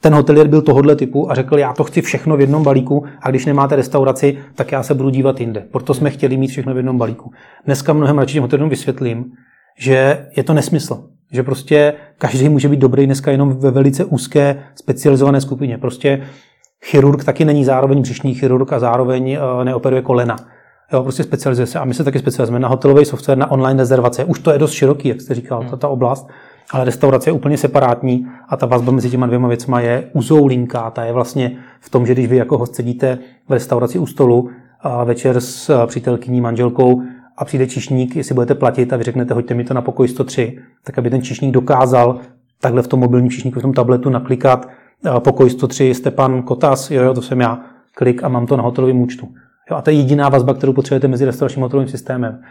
[0.00, 3.30] ten hotelier byl tohohle typu a řekl, já to chci všechno v jednom balíku a
[3.30, 5.64] když nemáte restauraci, tak já se budu dívat jinde.
[5.72, 7.30] Proto jsme chtěli mít všechno v jednom balíku.
[7.64, 9.24] Dneska mnohem radši těm hotelům vysvětlím,
[9.78, 11.04] že je to nesmysl.
[11.32, 15.78] Že prostě každý může být dobrý dneska jenom ve velice úzké specializované skupině.
[15.78, 16.22] Prostě
[16.84, 20.36] chirurg taky není zároveň břišní chirurg a zároveň eh, neoperuje kolena.
[20.92, 21.78] Jo, prostě specializuje se.
[21.78, 24.24] A my se taky specializujeme na hotelový software, na online rezervace.
[24.24, 25.70] Už to je dost široký, jak jste říkal, hmm.
[25.70, 26.28] ta, ta oblast.
[26.70, 30.90] Ale restaurace je úplně separátní a ta vazba mezi těma dvěma věcma je uzoulinká.
[30.90, 33.18] Ta je vlastně v tom, že když vy jako host sedíte
[33.48, 37.02] v restauraci u stolu a večer s eh, přítelkyní, manželkou
[37.36, 40.58] a přijde čišník, jestli budete platit a vy řeknete, hoďte mi to na pokoj 103,
[40.84, 42.20] tak aby ten čišník dokázal
[42.60, 44.68] takhle v tom mobilním čišníku, v tom tabletu naklikat
[45.06, 47.60] eh, pokoj 103, jste pan Kotas, jo, jo, to jsem já,
[47.94, 49.28] klik a mám to na hotelovém účtu.
[49.70, 52.42] Jo, a to je jediná vazba, kterou potřebujete mezi restauračním hotelovým systémem.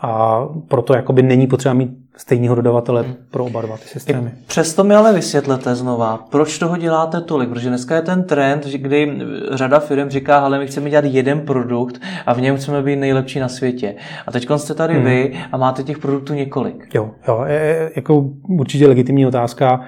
[0.00, 3.14] A proto jakoby není potřeba mít stejného dodavatele hmm.
[3.30, 4.32] pro oba dva ty systémy.
[4.46, 9.18] Přesto mi ale vysvětlete znova, proč toho děláte tolik, protože dneska je ten trend, kdy
[9.52, 13.40] řada firm říká, ale my chceme dělat jeden produkt a v něm chceme být nejlepší
[13.40, 13.94] na světě.
[14.26, 15.04] A teď jste tady hmm.
[15.04, 16.94] vy a máte těch produktů několik.
[16.94, 19.80] Jo, jo je, jako určitě legitimní otázka.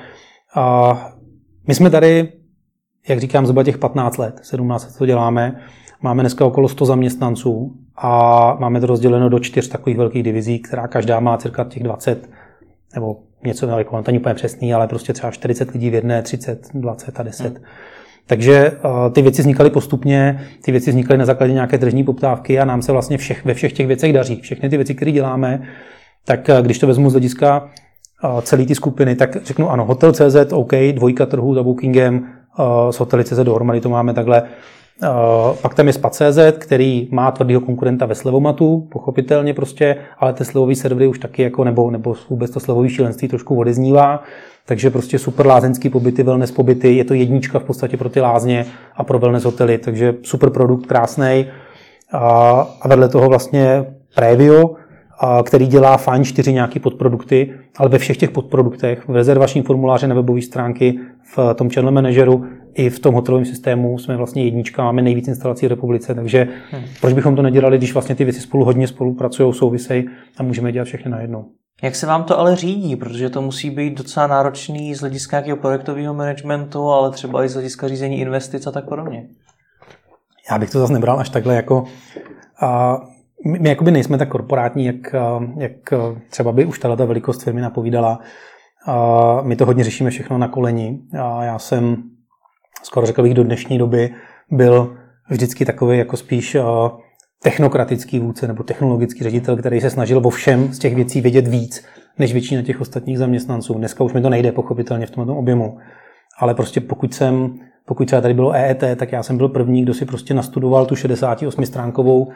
[0.54, 0.94] A
[1.68, 2.32] my jsme tady,
[3.08, 5.60] jak říkám, zhruba těch 15 let, 17 let to děláme.
[6.02, 10.88] Máme dneska okolo 100 zaměstnanců a máme to rozděleno do čtyř takových velkých divizí, která
[10.88, 12.30] každá má cirka těch 20
[12.94, 16.68] nebo něco jako to není úplně přesný, ale prostě třeba 40 lidí v jedné, 30,
[16.74, 17.46] 20 a 10.
[17.46, 17.64] Hmm.
[18.26, 22.64] Takže uh, ty věci vznikaly postupně, ty věci vznikaly na základě nějaké tržní poptávky a
[22.64, 24.40] nám se vlastně všech, ve všech těch věcech daří.
[24.40, 25.62] Všechny ty věci, které děláme,
[26.24, 27.70] tak uh, když to vezmu z hlediska
[28.24, 32.28] uh, celé ty skupiny, tak řeknu ano, Hotel.cz, OK, dvojka trhu za Bookingem,
[32.90, 34.42] s Hotely.cz dohromady to máme takhle
[35.62, 40.74] pak tam je SPA.cz, který má tvrdého konkurenta ve slevomatu, pochopitelně prostě, ale ty slevové
[40.74, 44.22] servery už taky jako, nebo, nebo vůbec to slevové šílenství trošku odeznívá,
[44.66, 48.66] takže prostě super lázeňský pobyty, wellness pobyty, je to jednička v podstatě pro ty lázně
[48.96, 51.46] a pro wellness hotely, takže super produkt, krásný.
[52.12, 53.84] A vedle toho vlastně
[54.14, 54.74] Previo,
[55.42, 60.14] který dělá fajn čtyři nějaký podprodukty, ale ve všech těch podproduktech, v rezervační formuláře na
[60.14, 60.98] webové stránky,
[61.36, 62.44] v tom channel manageru
[62.74, 66.84] i v tom hotelovém systému jsme vlastně jednička, máme nejvíc instalací v republice, takže hmm.
[67.00, 70.04] proč bychom to nedělali, když vlastně ty věci spolu hodně spolupracují, souvisejí
[70.38, 71.44] a můžeme dělat všechny najednou.
[71.82, 75.56] Jak se vám to ale řídí, protože to musí být docela náročný z hlediska nějakého
[75.56, 79.26] projektového managementu, ale třeba i z hlediska řízení investic a tak podobně?
[80.50, 81.84] Já bych to zase nebral až takhle jako...
[82.60, 82.98] A
[83.44, 85.14] my, my jakoby nejsme tak korporátní, jak,
[85.58, 85.72] jak
[86.30, 88.20] třeba by už tato velikost firmy napovídala.
[88.86, 91.00] A my to hodně řešíme všechno na koleni.
[91.42, 92.02] Já jsem
[92.82, 94.14] skoro řekl bych do dnešní doby
[94.50, 94.96] byl
[95.30, 96.56] vždycky takový jako spíš
[97.42, 101.84] technokratický vůdce nebo technologický ředitel, který se snažil o všem z těch věcí vědět víc,
[102.18, 103.74] než většina těch ostatních zaměstnanců.
[103.74, 105.78] Dneska už mi to nejde pochopitelně v tomto objemu,
[106.38, 109.94] ale prostě pokud jsem pokud třeba tady bylo EET, tak já jsem byl první, kdo
[109.94, 112.28] si prostě nastudoval tu 68 stránkovou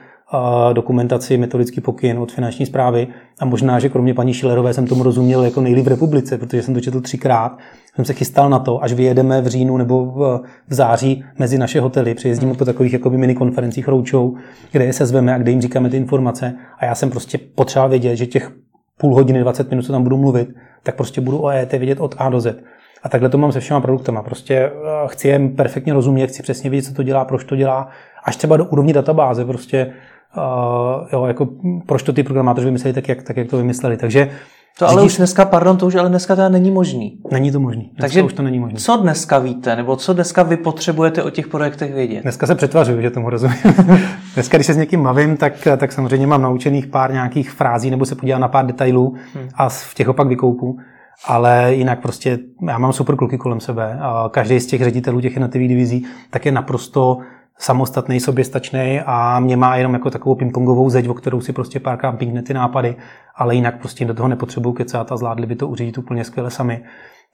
[0.73, 3.09] dokumentaci, metodický pokyn od finanční zprávy
[3.41, 6.75] a možná, že kromě paní Šilerové jsem tomu rozuměl jako nejlíp v republice, protože jsem
[6.75, 7.59] to četl třikrát.
[7.95, 11.81] Jsem se chystal na to, až vyjedeme v říjnu nebo v, v září mezi naše
[11.81, 14.37] hotely, přejezdíme po takových jakoby mini konferencích roučou,
[14.73, 17.91] kde je se zveme a kde jim říkáme ty informace a já jsem prostě potřeboval
[17.91, 18.53] vědět, že těch
[18.99, 20.49] půl hodiny, 20 minut, co tam budu mluvit,
[20.83, 22.57] tak prostě budu o EET vědět od A do Z.
[23.03, 24.23] A takhle to mám se všema produktama.
[24.23, 24.73] Prostě eh,
[25.07, 27.89] chci jim perfektně rozumět, chci přesně vědět, co to dělá, proč to dělá,
[28.25, 29.45] až třeba do úrovni databáze.
[29.45, 29.93] Prostě
[30.37, 31.49] uh, jo, jako
[31.87, 33.97] proč to ty programátoři vymysleli tak, jak, tak, jak to vymysleli.
[33.97, 34.31] Takže
[34.79, 37.19] to ale už dneska, pardon, to už ale dneska teda není možný.
[37.31, 37.83] Není to možný.
[37.83, 38.79] Dneska Takže už to není možný.
[38.79, 42.23] co dneska víte, nebo co dneska vy potřebujete o těch projektech vědět?
[42.23, 43.57] Dneska se přetvařuju, že tomu rozumím.
[44.35, 48.05] dneska, když se s někým mluvím, tak, tak samozřejmě mám naučených pár nějakých frází, nebo
[48.05, 49.49] se podívám na pár detailů hmm.
[49.55, 50.79] a v těch opak vykoupu.
[51.25, 53.99] Ale jinak prostě já mám super kluky kolem sebe.
[54.01, 57.19] A každý z těch ředitelů těch jednotlivých divizí tak je naprosto
[57.59, 62.13] samostatný, soběstačný a mě má jenom jako takovou pingpongovou zeď, o kterou si prostě párkrát
[62.13, 62.97] pingne ty nápady,
[63.37, 66.85] ale jinak prostě do toho nepotřebuju kecat a zvládli by to uřídit úplně skvěle sami.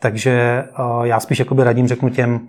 [0.00, 2.48] Takže uh, já spíš jakoby radím, řeknu těm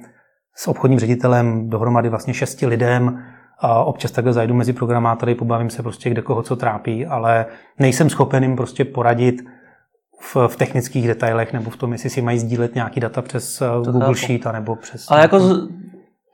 [0.56, 3.24] s obchodním ředitelem dohromady vlastně šesti lidem,
[3.60, 7.46] a občas takhle zajdu mezi programátory, pobavím se prostě kde koho co trápí, ale
[7.80, 9.36] nejsem schopen jim prostě poradit
[10.20, 13.82] v, v technických detailech nebo v tom, jestli si mají sdílet nějaký data přes to
[13.92, 14.14] Google chápu.
[14.14, 15.12] Sheet nebo přes...
[15.12, 15.40] Ale jako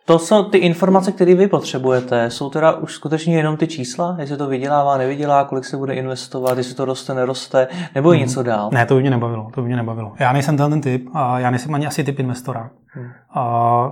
[0.10, 4.38] to jsou ty informace, které vy potřebujete, jsou teda už skutečně jenom ty čísla, jestli
[4.38, 8.20] to vydělává, nevydělá, kolik se bude investovat, jestli to roste, neroste, nebo hmm.
[8.20, 8.70] něco dál?
[8.74, 10.14] Ne, to by mě nebavilo, to by mě nebavilo.
[10.20, 12.70] Já nejsem ten, ten typ a já nejsem ani asi typ investora.
[12.86, 13.08] Hmm.
[13.34, 13.92] A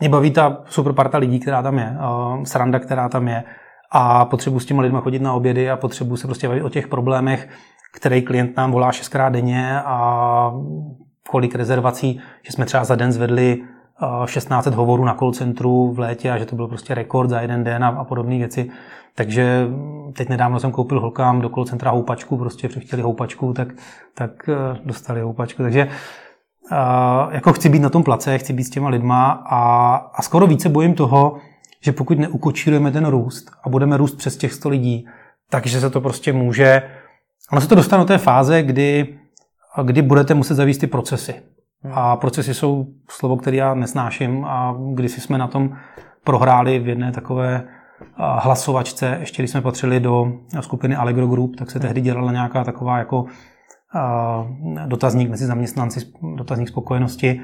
[0.00, 1.96] mě baví ta super parta lidí, která tam je,
[2.44, 3.44] sranda, která tam je
[3.92, 6.88] a potřebuji s těmi lidmi chodit na obědy a potřebuji se prostě bavit o těch
[6.88, 7.48] problémech,
[7.94, 10.52] který klient nám volá šestkrát denně a
[11.30, 13.62] kolik rezervací, že jsme třeba za den zvedli
[14.24, 17.64] 16 hovorů na call centru v létě a že to byl prostě rekord za jeden
[17.64, 18.70] den a, a podobné věci.
[19.14, 19.68] Takže
[20.12, 23.68] teď nedávno jsem koupil holkám do call centra houpačku, prostě chtěli houpačku, tak,
[24.14, 25.62] tak eh, dostali houpačku.
[25.62, 30.22] Takže uh, jako chci být na tom place, chci být s těma lidma a, a
[30.22, 31.36] skoro více bojím toho,
[31.80, 35.06] že pokud neukočírujeme ten růst a budeme růst přes těch 100 lidí,
[35.50, 36.82] takže se to prostě může,
[37.52, 39.18] ono se to dostane do té fáze, kdy,
[39.82, 41.34] kdy budete muset zavíst ty procesy.
[41.82, 41.92] Hmm.
[41.96, 45.76] A procesy jsou slovo, které já nesnáším a když jsme na tom
[46.24, 47.62] prohráli v jedné takové
[48.16, 51.86] hlasovačce, ještě když jsme patřili do skupiny Allegro Group, tak se hmm.
[51.86, 53.24] tehdy dělala nějaká taková jako
[54.86, 56.00] dotazník mezi zaměstnanci,
[56.36, 57.40] dotazník spokojenosti.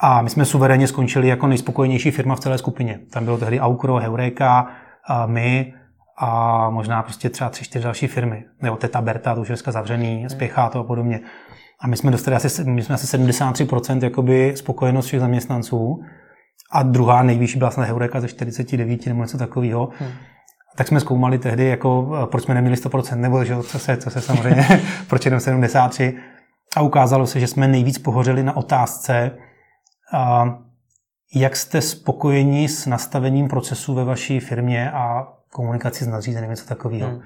[0.00, 2.98] A my jsme suverénně skončili jako nejspokojenější firma v celé skupině.
[3.12, 4.66] Tam bylo tehdy Aukro, Heureka,
[5.08, 5.74] a my
[6.18, 8.44] a možná prostě třeba tři, čtyři další firmy.
[8.62, 10.28] Nebo Teta Berta, to už je dneska zavřený, hmm.
[10.28, 11.20] Spěchá to a podobně.
[11.82, 16.02] A my jsme dostali asi, my jsme asi 73% jakoby spokojenost všech zaměstnanců.
[16.72, 19.88] A druhá nejvyšší byla snad Heureka ze 49 nebo něco takového.
[19.98, 20.10] Hmm.
[20.76, 24.20] Tak jsme zkoumali tehdy, jako, proč jsme neměli 100%, nebo že, co, se, co se
[24.20, 24.66] samozřejmě,
[25.08, 26.18] proč jenom 73.
[26.76, 29.30] A ukázalo se, že jsme nejvíc pohořeli na otázce,
[30.12, 30.58] a
[31.34, 37.08] jak jste spokojeni s nastavením procesu ve vaší firmě a komunikaci s nadřízeným, něco takového.
[37.08, 37.20] Hmm.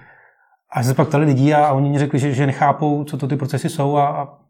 [0.72, 3.28] A se pak ptali lidi a, a oni mi řekli, že, že nechápou, co to
[3.28, 4.45] ty procesy jsou a, a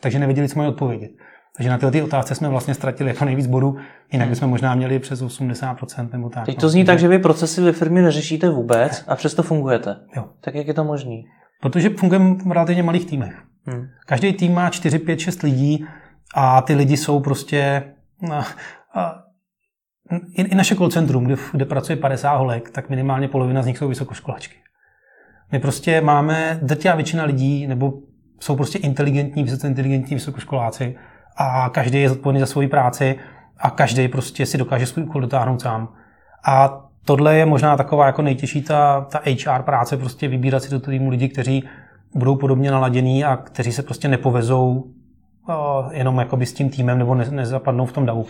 [0.00, 1.10] takže nevěděli, co mají odpovědět.
[1.56, 3.76] Takže na tyhle otázce jsme vlastně ztratili jako nejvíc bodů,
[4.12, 4.34] jinak hmm.
[4.34, 6.46] bychom možná měli přes 80% nebo tak.
[6.46, 9.96] Teď to zní tak, že vy procesy ve firmě neřešíte vůbec a přesto fungujete.
[10.16, 10.28] Jo.
[10.40, 11.22] Tak jak je to možné?
[11.60, 13.42] Protože fungujeme v relativně malých týmech.
[13.64, 13.86] Hmm.
[14.06, 15.86] Každý tým má 4, 5, 6 lidí
[16.34, 17.82] a ty lidi jsou prostě...
[18.32, 18.46] A,
[18.94, 19.22] a,
[20.34, 23.78] i, I naše call centrum, kde, kde pracuje 50 holek, tak minimálně polovina z nich
[23.78, 24.56] jsou vysokoškolačky.
[25.52, 27.92] My prostě máme, drtivá většina lidí, nebo
[28.40, 30.96] jsou prostě inteligentní, vysoce inteligentní vysokoškoláci
[31.36, 33.18] a každý je zodpovědný za svoji práci
[33.58, 35.88] a každý prostě si dokáže svůj úkol dotáhnout sám.
[36.46, 40.80] A tohle je možná taková jako nejtěžší ta, ta HR práce, prostě vybírat si do
[40.80, 41.68] týmu lidi, kteří
[42.14, 45.54] budou podobně naladění a kteří se prostě nepovezou uh,
[45.92, 48.26] jenom jakoby s tím týmem nebo ne, nezapadnou v tom davu.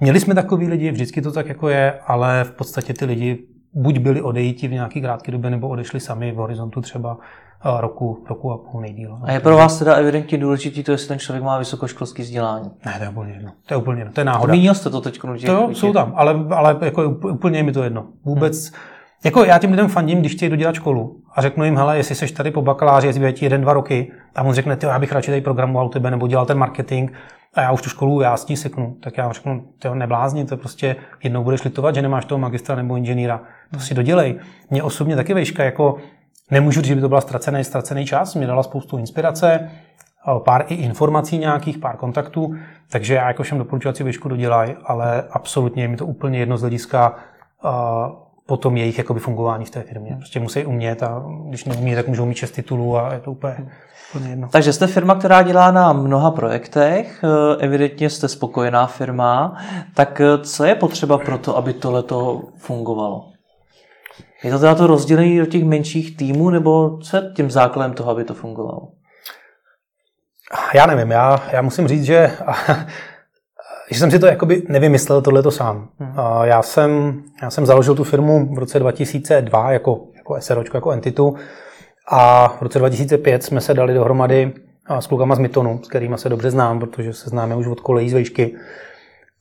[0.00, 3.38] Měli jsme takový lidi, vždycky to tak jako je, ale v podstatě ty lidi
[3.74, 7.18] buď byli odejiti v nějaký krátké době, nebo odešli sami v horizontu třeba
[7.64, 9.18] roku, roku a půl nejdíl.
[9.22, 12.70] A je pro vás teda evidentně důležitý to, jestli ten člověk má vysokoškolský vzdělání?
[12.86, 13.52] Ne, to je úplně jedno.
[13.66, 14.12] To je úplně jedno.
[14.12, 14.52] To je náhoda.
[14.52, 15.20] Zmínil jste to teď.
[15.20, 18.06] To jo, jsou tam, ale, ale jako úplně je mi to jedno.
[18.24, 18.80] Vůbec, hmm.
[19.24, 22.32] Jako já těm lidem fandím, když chtějí dodělat školu a řeknu jim, hele, jestli seš
[22.32, 25.30] tady po bakaláři, jestli ti jeden, dva roky, a on řekne, ty, já bych radši
[25.30, 27.10] tady programoval tebe nebo dělal ten marketing,
[27.54, 30.56] a já už tu školu já s tím seknu, tak já řeknu, ty neblázni, to
[30.56, 33.40] prostě jednou budeš litovat, že nemáš toho magistra nebo inženýra.
[33.74, 34.38] To si dodělej.
[34.70, 35.96] Mě osobně taky vejška, jako
[36.50, 39.70] nemůžu říct, že by to byl ztracený, ztracený čas, mě dala spoustu inspirace,
[40.44, 42.54] pár i informací nějakých, pár kontaktů,
[42.90, 46.56] takže já jako všem doporučuji, si výšku dodělají, ale absolutně je mi to úplně jedno
[46.56, 47.14] z hlediska
[48.46, 50.16] potom jejich jakoby, fungování v té firmě.
[50.16, 53.56] Prostě musí umět a když neumí, tak můžou mít čest titulů a je to úplně,
[54.10, 54.48] úplně jedno.
[54.48, 57.24] Takže jste firma, která dělá na mnoha projektech,
[57.58, 59.56] evidentně jste spokojená firma,
[59.94, 63.31] tak co je potřeba pro to, aby tohleto fungovalo?
[64.44, 68.10] Je to teda to rozdělení do těch menších týmů, nebo co je tím základem toho,
[68.10, 68.88] aby to fungovalo?
[70.74, 72.30] Já nevím, já, já musím říct, že,
[73.90, 75.88] že jsem si to jakoby nevymyslel tohleto sám.
[75.98, 76.14] Hmm.
[76.42, 81.34] Já, jsem, já jsem založil tu firmu v roce 2002 jako, jako SROčko, jako entitu
[82.08, 84.52] a v roce 2005 jsme se dali dohromady
[84.98, 88.10] s klukama z Mytonu, s kterými se dobře znám, protože se známe už od kolejí
[88.10, 88.56] z výšky.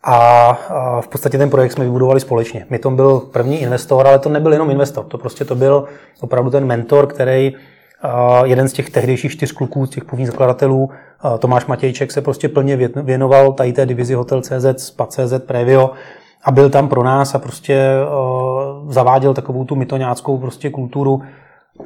[0.04, 0.54] A
[1.02, 2.66] v podstatě ten projekt jsme vybudovali společně.
[2.70, 5.06] Myton byl první investor, ale to nebyl jenom investor.
[5.06, 5.86] To prostě to byl
[6.22, 7.54] opravdu ten mentor, který
[8.44, 10.90] jeden z těch tehdejších čtyř kluků, z těch původních zakladatelů,
[11.40, 15.92] Tomáš Matějček, se prostě plně věnoval tady té divizi Hotel.cz, Spa.cz, Previo
[16.44, 17.94] a byl tam pro nás a prostě
[18.88, 21.22] zaváděl takovou tu mytoňáckou prostě kulturu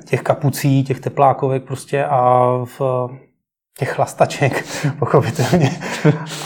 [0.05, 2.81] těch kapucí, těch teplákovek prostě a v,
[3.79, 4.65] těch chlastaček,
[4.99, 5.71] pochopitelně.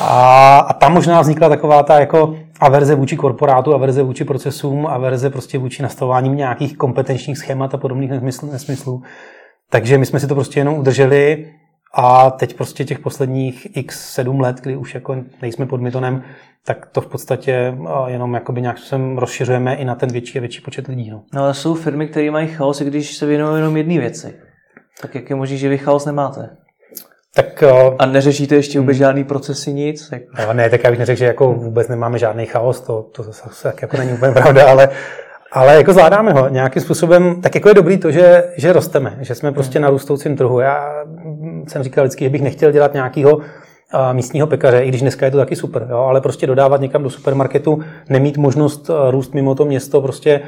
[0.02, 5.30] A, a tam možná vznikla taková ta jako averze vůči korporátu, averze vůči procesům, averze
[5.30, 8.12] prostě vůči nastavováním nějakých kompetenčních schémat a podobných
[8.52, 9.04] nesmyslů.
[9.70, 11.52] Takže my jsme si to prostě jenom udrželi
[11.94, 16.24] A teď prostě těch posledních x 7 let, kdy už jako nejsme pod Mitonem,
[16.66, 20.62] tak to v podstatě jenom jakoby nějak sem rozšiřujeme i na ten větší a větší
[20.62, 21.10] počet lidí.
[21.10, 24.36] No, no ale jsou firmy, které mají chaos, když se věnují jenom jedné věci.
[25.02, 26.50] Tak jak je možné, že vy chaos nemáte?
[27.42, 27.64] Tak,
[28.00, 29.00] a neřešíte ještě vůbec hmm.
[29.00, 30.14] žádný procesy, nic?
[30.54, 33.82] Ne, tak já bych neřekl, že jako vůbec nemáme žádný chaos, to, to zase tak
[33.82, 34.90] jako není úplně pravda, ale,
[35.52, 39.36] ale jako zvládáme ho nějakým způsobem, tak jako je dobrý to, že, že rosteme, že
[39.36, 40.60] jsme prostě na růstoucím trhu.
[40.60, 41.04] Já
[41.68, 43.40] jsem říkal vždycky, že bych nechtěl dělat nějakého
[44.12, 47.10] místního pekaře, i když dneska je to taky super, jo, ale prostě dodávat někam do
[47.10, 50.42] supermarketu, nemít možnost růst mimo to město, prostě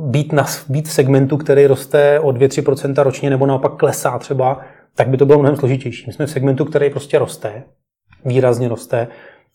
[0.00, 4.60] být, na, být v segmentu, který roste o 2-3% ročně nebo naopak klesá třeba,
[4.94, 6.04] tak by to bylo mnohem složitější.
[6.06, 7.62] My jsme v segmentu, který prostě roste,
[8.24, 9.08] výrazně roste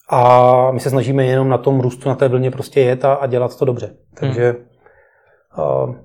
[0.10, 3.28] a my se snažíme jenom na tom růstu, na té vlně prostě jet a, a
[3.28, 3.96] dělat to dobře.
[4.20, 4.56] Takže
[5.52, 5.88] hmm.
[5.88, 5.96] uh,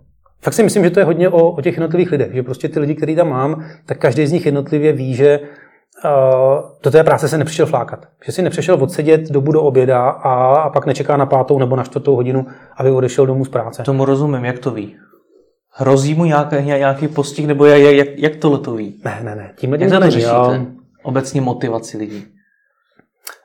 [0.42, 2.80] fakt si myslím, že to je hodně o, o těch jednotlivých lidech, že prostě ty
[2.80, 6.10] lidi, který tam mám, tak každý z nich jednotlivě ví, že uh,
[6.82, 8.06] do té práce se nepřišel flákat.
[8.26, 11.84] Že si nepřišel odsedět dobu do oběda a, a pak nečeká na pátou nebo na
[11.84, 13.82] čtvrtou hodinu, aby odešel domů z práce.
[13.82, 14.96] Tomu rozumím, jak to ví?
[15.72, 19.00] Hrozí mu nějaký, nějaký postih, nebo jak, jak, jak tohle to ví?
[19.04, 19.52] Ne, ne, ne.
[19.56, 20.66] Tímhle jak to řešíte?
[21.02, 22.24] Obecně motivaci lidí.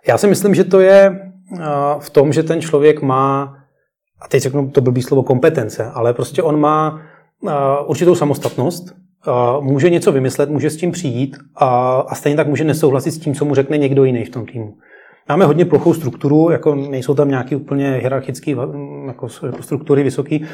[0.07, 1.31] Já si myslím, že to je
[1.99, 3.57] v tom, že ten člověk má,
[4.21, 7.01] a teď řeknu to blbý slovo kompetence, ale prostě on má
[7.85, 8.95] určitou samostatnost,
[9.59, 13.35] může něco vymyslet, může s tím přijít a, a stejně tak může nesouhlasit s tím,
[13.35, 14.77] co mu řekne někdo jiný v tom týmu.
[15.29, 18.51] Máme hodně plochou strukturu, jako nejsou tam nějaké úplně hierarchické
[19.07, 19.27] jako
[19.59, 20.45] struktury vysoký,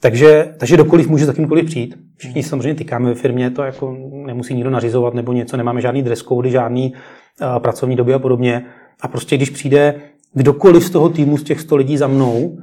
[0.00, 1.98] takže, takže dokoliv může za kýmkoliv přijít.
[2.16, 6.22] Všichni samozřejmě tykáme ve firmě, to jako nemusí nikdo nařizovat nebo něco, nemáme žádný dress
[6.22, 8.66] code, žádný uh, pracovní doby a podobně.
[9.00, 9.94] A prostě když přijde
[10.32, 12.58] kdokoliv z toho týmu, z těch 100 lidí za mnou,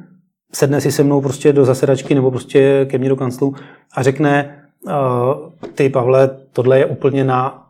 [0.53, 3.55] sedne si se mnou prostě do zasedačky nebo prostě ke mně do kanclu
[3.95, 4.91] a řekne, uh,
[5.75, 7.67] ty Pavle, tohle je úplně na,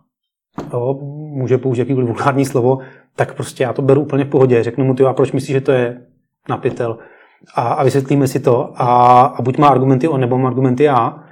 [0.73, 0.99] jo,
[1.33, 2.77] může použít jakýkoliv vulgární slovo,
[3.15, 4.63] tak prostě já to beru úplně v pohodě.
[4.63, 6.01] Řeknu mu, ty, a proč myslíš, že to je
[6.49, 6.97] na pytel?
[7.55, 11.23] a, a vysvětlíme si to a, a buď má argumenty on, nebo má argumenty já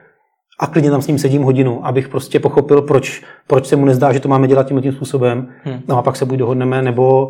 [0.60, 4.14] a klidně tam s ním sedím hodinu, abych prostě pochopil, proč, proč se mu nezdá,
[4.14, 5.48] že to máme dělat tím tím způsobem.
[5.64, 5.80] Hmm.
[5.88, 7.30] No a pak se buď dohodneme, nebo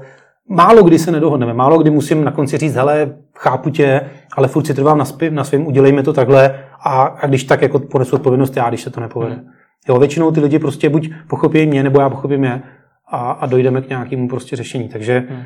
[0.50, 1.54] málo kdy se nedohodneme.
[1.54, 4.02] Málo kdy musím na konci říct, hele, chápu tě,
[4.38, 7.62] ale furt si trvám na, spěv, na svém, udělejme to takhle a, a když tak
[7.62, 9.36] jako ponesu odpovědnost já, když se to nepovede.
[9.36, 9.46] Hmm.
[9.90, 12.62] Jo, většinou ty lidi prostě buď pochopí mě, nebo já pochopím je
[13.12, 14.90] a, a dojdeme k nějakému prostě řešení.
[14.90, 15.44] Takže hmm.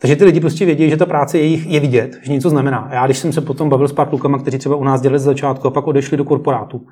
[0.00, 2.88] Takže ty lidi prostě vědí, že ta práce jejich je vidět, že něco znamená.
[2.92, 5.22] Já, když jsem se potom bavil s pár klukama, kteří třeba u nás dělali z
[5.22, 6.86] začátku a pak odešli do korporátu,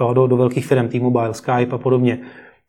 [0.00, 2.18] jo, do, do velkých firm, T-Mobile, Skype a podobně,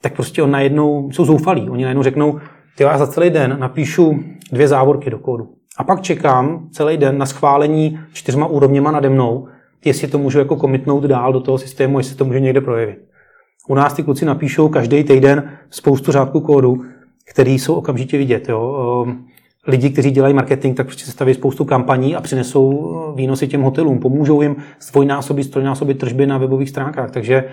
[0.01, 1.69] tak prostě on najednou jsou zoufalí.
[1.69, 2.39] Oni najednou řeknou,
[2.77, 4.19] ty já za celý den napíšu
[4.51, 5.47] dvě závorky do kódu.
[5.77, 9.47] A pak čekám celý den na schválení čtyřma úrovněma nade mnou,
[9.85, 12.97] jestli to můžu jako komitnout dál do toho systému, jestli to může někde projevit.
[13.67, 16.85] U nás ty kluci napíšou každý týden spoustu řádků kódu,
[17.31, 18.49] který jsou okamžitě vidět.
[18.49, 19.05] Jo.
[19.07, 19.25] Ehm,
[19.67, 23.99] lidi, kteří dělají marketing, tak prostě staví spoustu kampaní a přinesou eh, výnosy těm hotelům.
[23.99, 24.55] Pomůžou jim
[24.91, 27.11] dvojnásobit, strojnásobit tržby na webových stránkách.
[27.11, 27.43] Takže,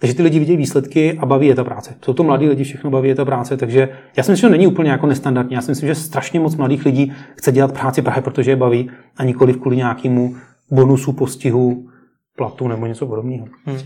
[0.00, 1.94] takže ty lidi vidějí výsledky a baví je ta práce.
[2.04, 3.56] Jsou to mladí lidi, všechno baví je ta práce.
[3.56, 5.54] Takže já si myslím, že to není úplně jako nestandardní.
[5.54, 8.90] Já si myslím, že strašně moc mladých lidí chce dělat práci právě protože je baví
[9.16, 10.36] a nikoli kvůli nějakému
[10.70, 11.88] bonusu, postihu,
[12.40, 13.46] platu nebo něco podobného.
[13.64, 13.78] Hmm.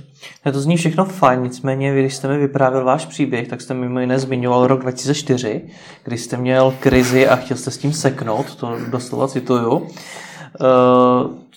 [0.52, 4.00] to zní všechno fajn, nicméně vy, když jste mi vyprávěl váš příběh, tak jste mimo
[4.00, 5.62] jiné zmiňoval rok 2004,
[6.04, 9.72] kdy jste měl krizi a chtěl jste s tím seknout, to doslova cituju.
[9.72, 9.88] Uh,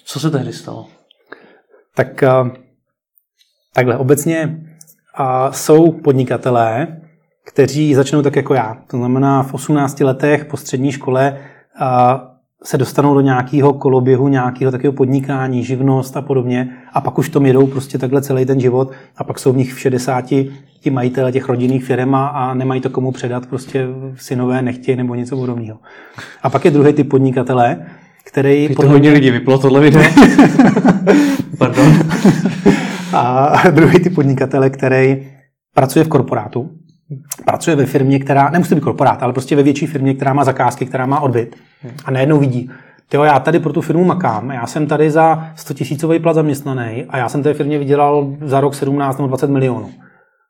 [0.06, 0.88] co se tehdy stalo?
[1.96, 2.50] Tak uh,
[3.74, 4.66] takhle, obecně
[5.20, 7.02] uh, jsou podnikatelé,
[7.46, 8.78] kteří začnou tak jako já.
[8.88, 11.40] To znamená v 18 letech po střední škole
[11.82, 12.37] uh,
[12.68, 17.46] se dostanou do nějakého koloběhu, nějakého takového podnikání, živnost a podobně a pak už tom
[17.46, 20.26] jedou prostě takhle celý ten život a pak jsou v nich v 60
[20.80, 25.36] ti majitele těch rodinných firm a nemají to komu předat, prostě synové nechtějí nebo něco
[25.36, 25.78] podobného.
[26.44, 27.78] A pak je druhý typ podnikatele,
[28.24, 28.76] který...
[28.76, 30.04] to hodně lidí vyplo tohle video.
[31.58, 31.94] Pardon.
[33.14, 35.28] a druhý typ podnikatele, který
[35.74, 36.70] pracuje v korporátu,
[37.46, 40.86] pracuje ve firmě, která, nemusí být korporát, ale prostě ve větší firmě, která má zakázky,
[40.86, 41.56] která má odbyt
[42.06, 42.72] a najednou vidí,
[43.10, 47.06] tyjo, já tady pro tu firmu makám, já jsem tady za 100 tisícový plat zaměstnaný
[47.10, 49.90] a já jsem té firmě vydělal za rok 17 nebo 20 milionů.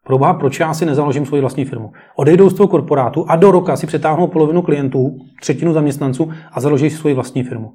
[0.06, 1.92] Proboha, proč já si nezaložím svoji vlastní firmu?
[2.16, 6.90] Odejdou z toho korporátu a do roka si přetáhnou polovinu klientů, třetinu zaměstnanců a založí
[6.90, 7.74] si svoji vlastní firmu.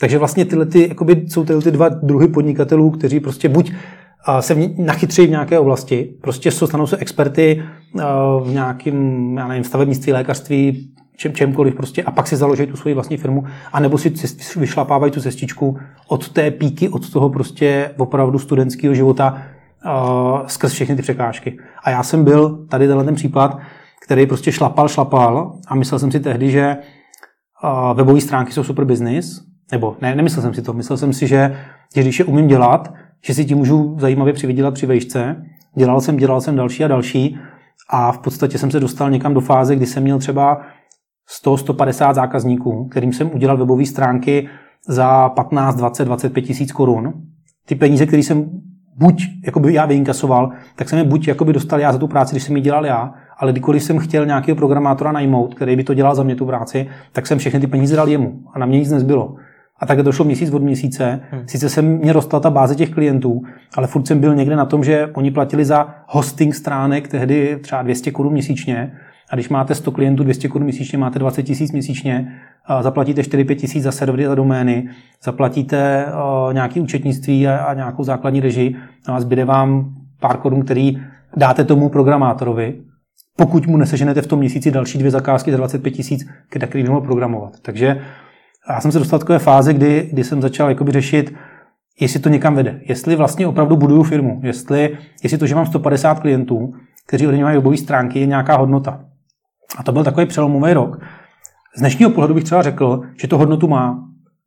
[0.00, 3.72] Takže vlastně tyhle ty, jakoby, jsou tyhle ty dva druhy podnikatelů, kteří prostě buď
[4.40, 7.62] se nachytří v nějaké oblasti, prostě stanou se experty
[8.42, 12.94] v nějakém, já nevím, stavebnictví, lékařství, čem, čemkoliv prostě a pak si založí tu svoji
[12.94, 14.12] vlastní firmu, anebo si
[14.56, 19.38] vyšlapávají tu cestičku od té píky, od toho prostě opravdu studentského života
[19.86, 21.58] uh, skrz všechny ty překážky.
[21.84, 23.58] A já jsem byl tady tenhle ten případ,
[24.06, 26.76] který prostě šlapal, šlapal a myslel jsem si tehdy, že
[27.64, 29.42] uh, webové stránky jsou super business,
[29.72, 31.56] nebo ne, nemyslel jsem si to, myslel jsem si, že,
[31.94, 32.94] že když je umím dělat,
[33.24, 35.44] že si tím můžu zajímavě přivydělat při vejšce.
[35.76, 37.38] Dělal jsem, dělal jsem další a další
[37.90, 40.60] a v podstatě jsem se dostal někam do fáze, kdy jsem měl třeba
[41.44, 44.48] 100-150 zákazníků, kterým jsem udělal webové stránky
[44.88, 47.12] za 15, 20, 25 tisíc korun.
[47.66, 48.50] Ty peníze, které jsem
[48.96, 52.42] buď jakoby já vyinkasoval, tak jsem je buď jakoby dostal já za tu práci, když
[52.42, 56.14] jsem ji dělal já, ale kdykoliv jsem chtěl nějakého programátora najmout, který by to dělal
[56.14, 58.90] za mě tu práci, tak jsem všechny ty peníze dal jemu a na mě nic
[58.90, 59.36] nezbylo.
[59.80, 61.20] A tak to šlo měsíc od měsíce.
[61.30, 61.42] Hmm.
[61.48, 63.42] Sice jsem mě rostla ta báze těch klientů,
[63.76, 67.82] ale furt jsem byl někde na tom, že oni platili za hosting stránek tehdy třeba
[67.82, 68.92] 200 korun měsíčně.
[69.30, 72.32] A když máte 100 klientů 200 korun měsíčně, máte 20 tisíc měsíčně,
[72.80, 74.88] zaplatíte 4-5 tisíc za servery a domény,
[75.24, 76.06] zaplatíte
[76.52, 78.76] nějaké účetnictví a, nějakou základní režii
[79.08, 81.02] no a zbyde vám pár korun, který
[81.36, 82.80] dáte tomu programátorovi,
[83.36, 87.00] pokud mu neseženete v tom měsíci další dvě zakázky za 25 tisíc, který by mohl
[87.00, 87.52] programovat.
[87.62, 88.02] Takže
[88.68, 91.34] já jsem se dostal do takové fáze, kdy, kdy jsem začal jakoby řešit,
[92.00, 92.80] jestli to někam vede.
[92.88, 94.40] Jestli vlastně opravdu buduju firmu.
[94.42, 96.72] Jestli, jestli to, že mám 150 klientů,
[97.06, 99.04] kteří ode mě mají webové stránky, je nějaká hodnota.
[99.76, 101.00] A to byl takový přelomový rok.
[101.76, 103.98] Z dnešního pohledu bych třeba řekl, že to hodnotu má.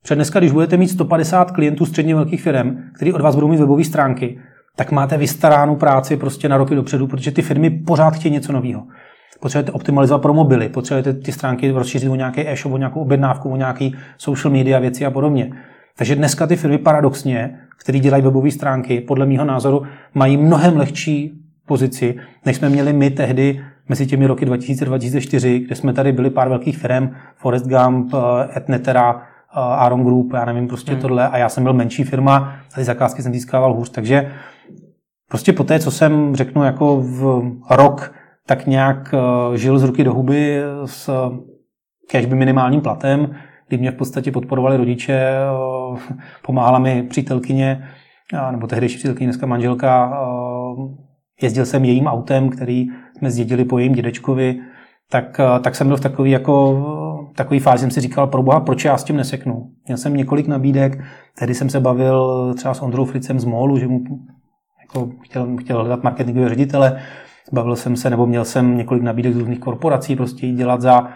[0.04, 3.60] Před dneska, když budete mít 150 klientů středně velkých firm, kteří od vás budou mít
[3.60, 4.40] webové stránky,
[4.76, 8.84] tak máte vystaránu práci prostě na roky dopředu, protože ty firmy pořád chtějí něco nového
[9.40, 13.56] potřebujete optimalizovat pro mobily, potřebujete ty stránky rozšířit o nějaký e-shop, o nějakou objednávku, o
[13.56, 15.52] nějaký social media věci a podobně.
[15.98, 21.34] Takže dneska ty firmy paradoxně, které dělají webové stránky, podle mého názoru, mají mnohem lehčí
[21.66, 22.16] pozici,
[22.46, 26.78] než jsme měli my tehdy mezi těmi roky 2000-2004, kde jsme tady byli pár velkých
[26.78, 31.02] firm, Forest Gump, eh, Etnetera, eh, Aaron Group, já nevím, prostě hmm.
[31.02, 34.32] tohle, a já jsem byl menší firma a ty zakázky jsem získával hůř, takže
[35.30, 38.14] prostě po té, co jsem, řeknu, jako v rok
[38.46, 41.10] tak nějak eh, žil z ruky do huby s
[42.12, 43.36] cashby minimálním platem,
[43.68, 46.16] kdy mě v podstatě podporovali rodiče, eh,
[46.46, 47.90] pomáhala mi přítelkyně,
[48.52, 51.06] nebo tehdejší přítelkyně, dneska manželka, eh,
[51.42, 52.88] jezdil jsem jejím autem, který
[53.20, 54.60] jsme zdědili po jejím dědečkovi,
[55.12, 58.86] tak, tak jsem byl v takový, jako, takový fázi, jsem si říkal, pro boha, proč
[58.86, 59.70] já s tím neseknu.
[59.88, 61.04] Měl jsem několik nabídek,
[61.40, 64.00] tehdy jsem se bavil třeba s Ondrou Fricem z Molu, že mu
[64.82, 67.02] jako chtěl, chtěl hledat marketingového ředitele,
[67.52, 71.08] Bavil jsem se, nebo měl jsem několik nabídek z různých korporací, prostě jít dělat za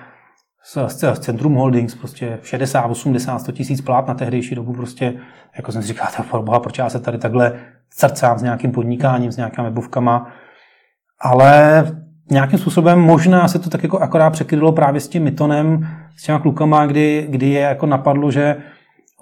[0.87, 5.13] z Centrum Holdings, prostě 60, 80, 100 tisíc plát na tehdejší dobu, prostě,
[5.55, 9.37] jako jsem si říkal, boha, proč já se tady takhle srdcám s nějakým podnikáním, s
[9.37, 10.31] nějakými webovkama,
[11.21, 11.83] ale
[12.31, 15.87] nějakým způsobem možná se to tak jako akorát překrylo právě s tím Mitonem,
[16.17, 18.55] s těma klukama, kdy, kdy je jako napadlo, že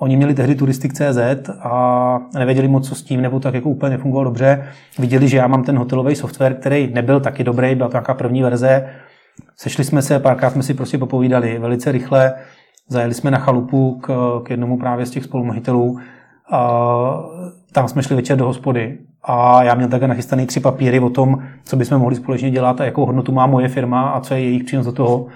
[0.01, 4.29] Oni měli tehdy turistik.cz a nevěděli moc, co s tím, nebo tak jako úplně nefungovalo
[4.29, 4.67] dobře.
[4.99, 8.43] Viděli, že já mám ten hotelový software, který nebyl taky dobrý, byla to nějaká první
[8.43, 8.89] verze.
[9.55, 12.33] Sešli jsme se, párkrát jsme si prostě popovídali velice rychle.
[12.89, 15.99] Zajeli jsme na chalupu k, k jednomu právě z těch spolumahitelů.
[16.51, 17.23] A
[17.71, 21.43] tam jsme šli večer do hospody a já měl také nachystaný tři papíry o tom,
[21.63, 24.63] co bychom mohli společně dělat a jakou hodnotu má moje firma a co je jejich
[24.63, 25.27] přínos do toho.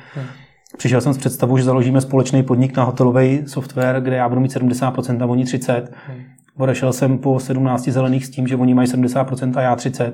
[0.77, 4.55] Přišel jsem s představou, že založíme společný podnik na hotelový software, kde já budu mít
[4.55, 5.83] 70% a oni 30%.
[6.07, 6.17] Hmm.
[6.57, 10.13] Odešel jsem po 17 zelených s tím, že oni mají 70% a já 30%.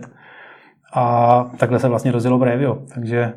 [0.93, 2.78] A takhle se vlastně rozjelo Brevio.
[2.93, 3.34] Takže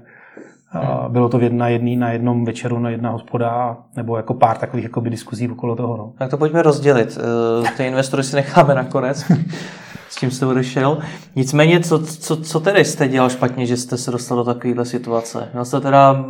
[1.09, 4.85] bylo to v jedna, jedný, na jednom večeru, na jedna hospoda, nebo jako pár takových
[4.85, 5.97] jakoby, diskuzí okolo toho.
[5.97, 6.12] No.
[6.18, 7.18] Tak to pojďme rozdělit.
[7.64, 9.32] Eh, ty investory si necháme nakonec.
[10.14, 10.98] S tím jste odešel.
[11.36, 15.48] Nicméně, co, co, co tedy jste dělal špatně, že jste se dostal do takovéhle situace?
[15.52, 16.24] Měl jste teda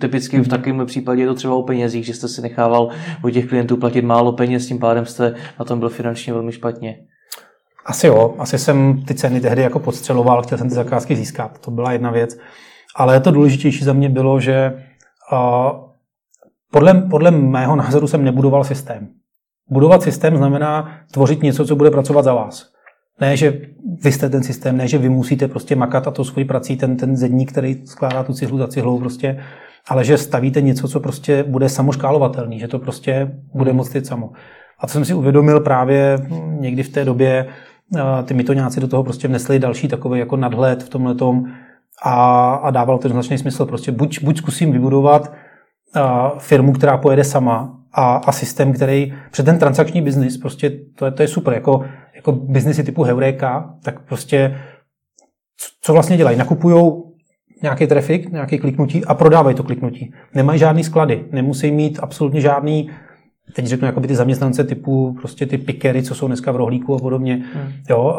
[0.00, 2.88] typicky v takovém případě je to třeba o penězích, že jste si nechával
[3.24, 6.96] u těch klientů platit málo peněz, tím pádem jste na tom byl finančně velmi špatně.
[7.86, 11.70] Asi jo, asi jsem ty ceny tehdy jako podstřeloval, chtěl jsem ty zakázky získat, to
[11.70, 12.38] byla jedna věc.
[12.96, 14.84] Ale to důležitější za mě bylo, že
[15.32, 15.38] uh,
[16.72, 19.17] podle, podle mého názoru jsem nebudoval systém.
[19.70, 22.72] Budovat systém znamená tvořit něco, co bude pracovat za vás.
[23.20, 23.60] Ne, že
[24.04, 26.96] vy jste ten systém, ne, že vy musíte prostě makat a to svoji prací, ten,
[26.96, 29.40] ten zedník, který skládá tu cihlu za cihlou, prostě,
[29.88, 34.30] ale že stavíte něco, co prostě bude samoškálovatelný, že to prostě bude moct jít samo.
[34.80, 36.18] A to jsem si uvědomil právě
[36.58, 37.48] někdy v té době,
[38.24, 41.14] ty mitoňáci do toho prostě vnesli další takový jako nadhled v tomhle
[42.02, 43.66] a, a dával to značný smysl.
[43.66, 45.32] Prostě buď, buď zkusím vybudovat
[46.38, 51.10] firmu, která pojede sama a, a systém, který před ten transakční biznis, prostě to je,
[51.10, 51.54] to je super.
[51.54, 51.84] Jako,
[52.14, 54.60] jako biznesy typu Heureka, tak prostě
[55.82, 56.38] co vlastně dělají?
[56.38, 56.92] Nakupují
[57.62, 60.12] nějaký trafik, nějaký kliknutí a prodávají to kliknutí.
[60.34, 62.90] Nemají žádný sklady, nemusí mít absolutně žádný
[63.54, 66.98] teď řeknu jako ty zaměstnance typu prostě ty pikery, co jsou dneska v rohlíku a
[66.98, 67.34] podobně.
[67.54, 67.72] Hmm.
[67.90, 68.16] Jo,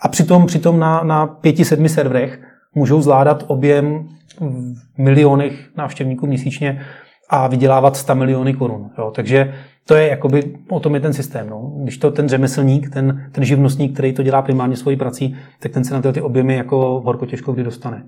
[0.00, 2.40] a přitom, přitom na, na pěti, sedmi serverech
[2.74, 4.08] můžou zvládat objem
[4.40, 6.80] v milionech návštěvníků měsíčně
[7.28, 8.90] a vydělávat 100 miliony korun.
[8.98, 9.12] Jo.
[9.14, 9.54] Takže
[9.86, 11.50] to je jakoby, o tom je ten systém.
[11.50, 11.72] No.
[11.82, 15.84] Když to ten řemeslník, ten, ten živnostník, který to dělá primárně svojí prací, tak ten
[15.84, 18.04] se na tyhle ty objemy jako horko těžko kdy dostane.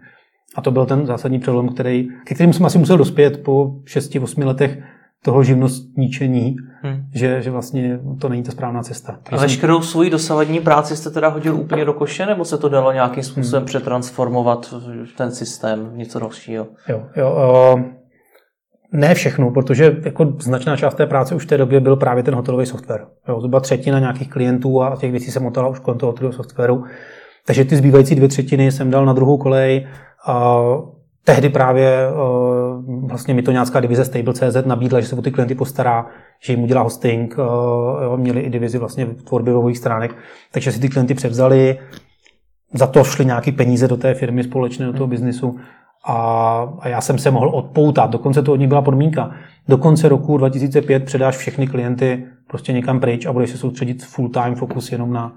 [0.57, 4.47] A to byl ten zásadní přelom, který, ke kterým jsem asi musel dospět po 6-8
[4.47, 4.79] letech
[5.25, 7.03] toho živnostníčení, hmm.
[7.15, 9.19] že, že vlastně to není ta správná cesta.
[9.33, 12.93] A veškerou svoji dosavadní práci jste teda hodil úplně do koše, nebo se to dalo
[12.93, 13.67] nějakým způsobem hmm.
[13.67, 16.67] přetransformovat v ten systém, něco dalšího?
[16.89, 17.37] Jo, jo.
[17.75, 18.00] Uh,
[18.93, 22.35] ne všechno, protože jako značná část té práce už v té době byl právě ten
[22.35, 23.07] hotelový software.
[23.29, 26.85] Jo, zhruba třetina nějakých klientů a těch věcí se motala už kolem toho hotelového softwaru.
[27.47, 29.87] Takže ty zbývající dvě třetiny jsem dal na druhou kolej.
[30.27, 30.61] A
[31.25, 32.07] tehdy právě
[33.07, 36.07] vlastně mi to nějaká divize Stable.cz nabídla, že se o ty klienty postará,
[36.43, 37.35] že jim udělá hosting,
[38.03, 40.15] jo, měli i divizi vlastně tvorby webových stránek,
[40.53, 41.79] takže si ty klienty převzali,
[42.75, 45.57] za to šly nějaké peníze do té firmy společné, do toho biznisu
[46.05, 48.11] a, a já jsem se mohl odpoutat.
[48.11, 49.31] Dokonce to od nich byla podmínka.
[49.69, 54.29] Do konce roku 2005 předáš všechny klienty prostě někam pryč a budeš se soustředit full
[54.29, 55.33] time fokus jenom na,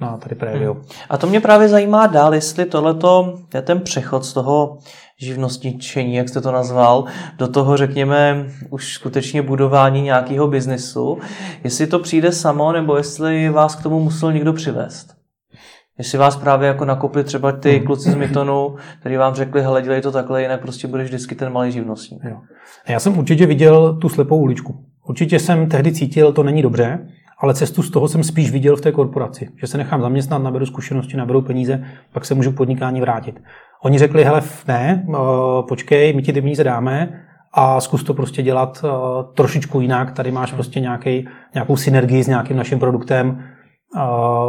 [0.00, 0.74] na tady Previo.
[0.74, 0.82] Hmm.
[1.10, 4.78] A to mě právě zajímá dál, jestli tohleto je ten přechod z toho
[5.20, 7.04] živnostničení, jak jste to nazval,
[7.38, 11.18] do toho, řekněme, už skutečně budování nějakého biznesu,
[11.64, 15.19] jestli to přijde samo, nebo jestli vás k tomu musel někdo přivést.
[16.00, 17.86] Jestli vás právě jako nakopli třeba ty hmm.
[17.86, 21.52] kluci z Mytonu, kteří vám řekli, hele, dělej to takhle, jinak prostě budeš vždycky ten
[21.52, 22.22] malý živnostník.
[22.24, 22.36] Jo.
[22.88, 24.84] Já jsem určitě viděl tu slepou uličku.
[25.08, 27.06] Určitě jsem tehdy cítil, to není dobře,
[27.38, 30.66] ale cestu z toho jsem spíš viděl v té korporaci, že se nechám zaměstnat, naberu
[30.66, 33.42] zkušenosti, naberu peníze, pak se můžu k podnikání vrátit.
[33.82, 35.16] Oni řekli, hele, ne, eh,
[35.68, 37.20] počkej, my ti ty peníze dáme
[37.52, 38.88] a zkus to prostě dělat eh,
[39.34, 40.12] trošičku jinak.
[40.12, 43.44] Tady máš prostě nějaký, nějakou synergii s nějakým naším produktem,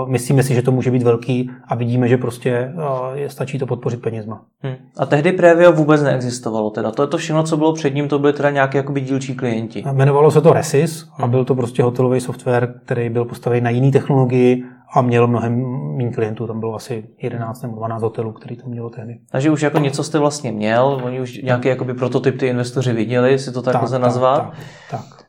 [0.05, 2.73] myslíme si, že to může být velký a vidíme, že prostě
[3.13, 4.41] je, stačí to podpořit penězma.
[4.59, 4.75] Hmm.
[4.97, 6.91] A tehdy Previo vůbec neexistovalo teda.
[6.91, 9.83] To je to všechno, co bylo před ním, to byly teda nějaké jakoby dílčí klienti.
[9.91, 11.31] Jmenovalo se to Resys a hmm.
[11.31, 14.63] byl to prostě hotelový software, který byl postavený na jiný technologii
[14.93, 15.65] a měl mnohem
[15.97, 16.47] méně klientů.
[16.47, 19.19] Tam bylo asi 11 nebo 12 hotelů, který to mělo tehdy.
[19.31, 23.39] Takže už jako něco jste vlastně měl, oni už nějaký jakoby prototyp ty investoři viděli,
[23.39, 24.41] si to tak, tak lze nazvat.
[24.41, 24.55] Tak,
[24.91, 25.20] tak, tak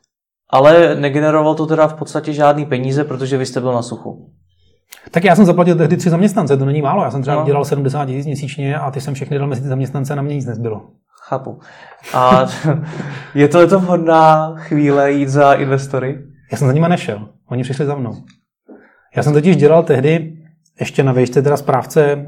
[0.53, 4.30] ale negeneroval to teda v podstatě žádný peníze, protože vy jste byl na suchu.
[5.11, 7.03] Tak já jsem zaplatil tehdy tři zaměstnance, to není málo.
[7.03, 7.46] Já jsem třeba no.
[7.46, 10.34] dělal 70 tisíc měsíčně a ty jsem všechny dal mezi ty zaměstnance a na mě
[10.34, 10.82] nic nezbylo.
[11.28, 11.61] Chápu.
[12.14, 12.46] A
[13.34, 16.18] je to to vhodná chvíle jít za investory?
[16.53, 17.28] Já jsem za nima nešel.
[17.48, 18.14] Oni přišli za mnou.
[19.16, 20.32] Já jsem totiž dělal tehdy
[20.80, 22.26] ještě na výšce teda správce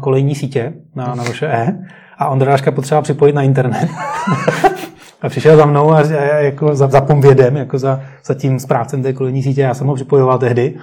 [0.00, 1.78] kolejní sítě na, na vaše E
[2.18, 3.88] a Ondráška potřeba připojit na internet.
[5.22, 9.02] a přišel za mnou a, a jako za, za pomvědem, jako za, za tím správcem
[9.02, 10.74] té kolejní sítě, já jsem ho připojoval tehdy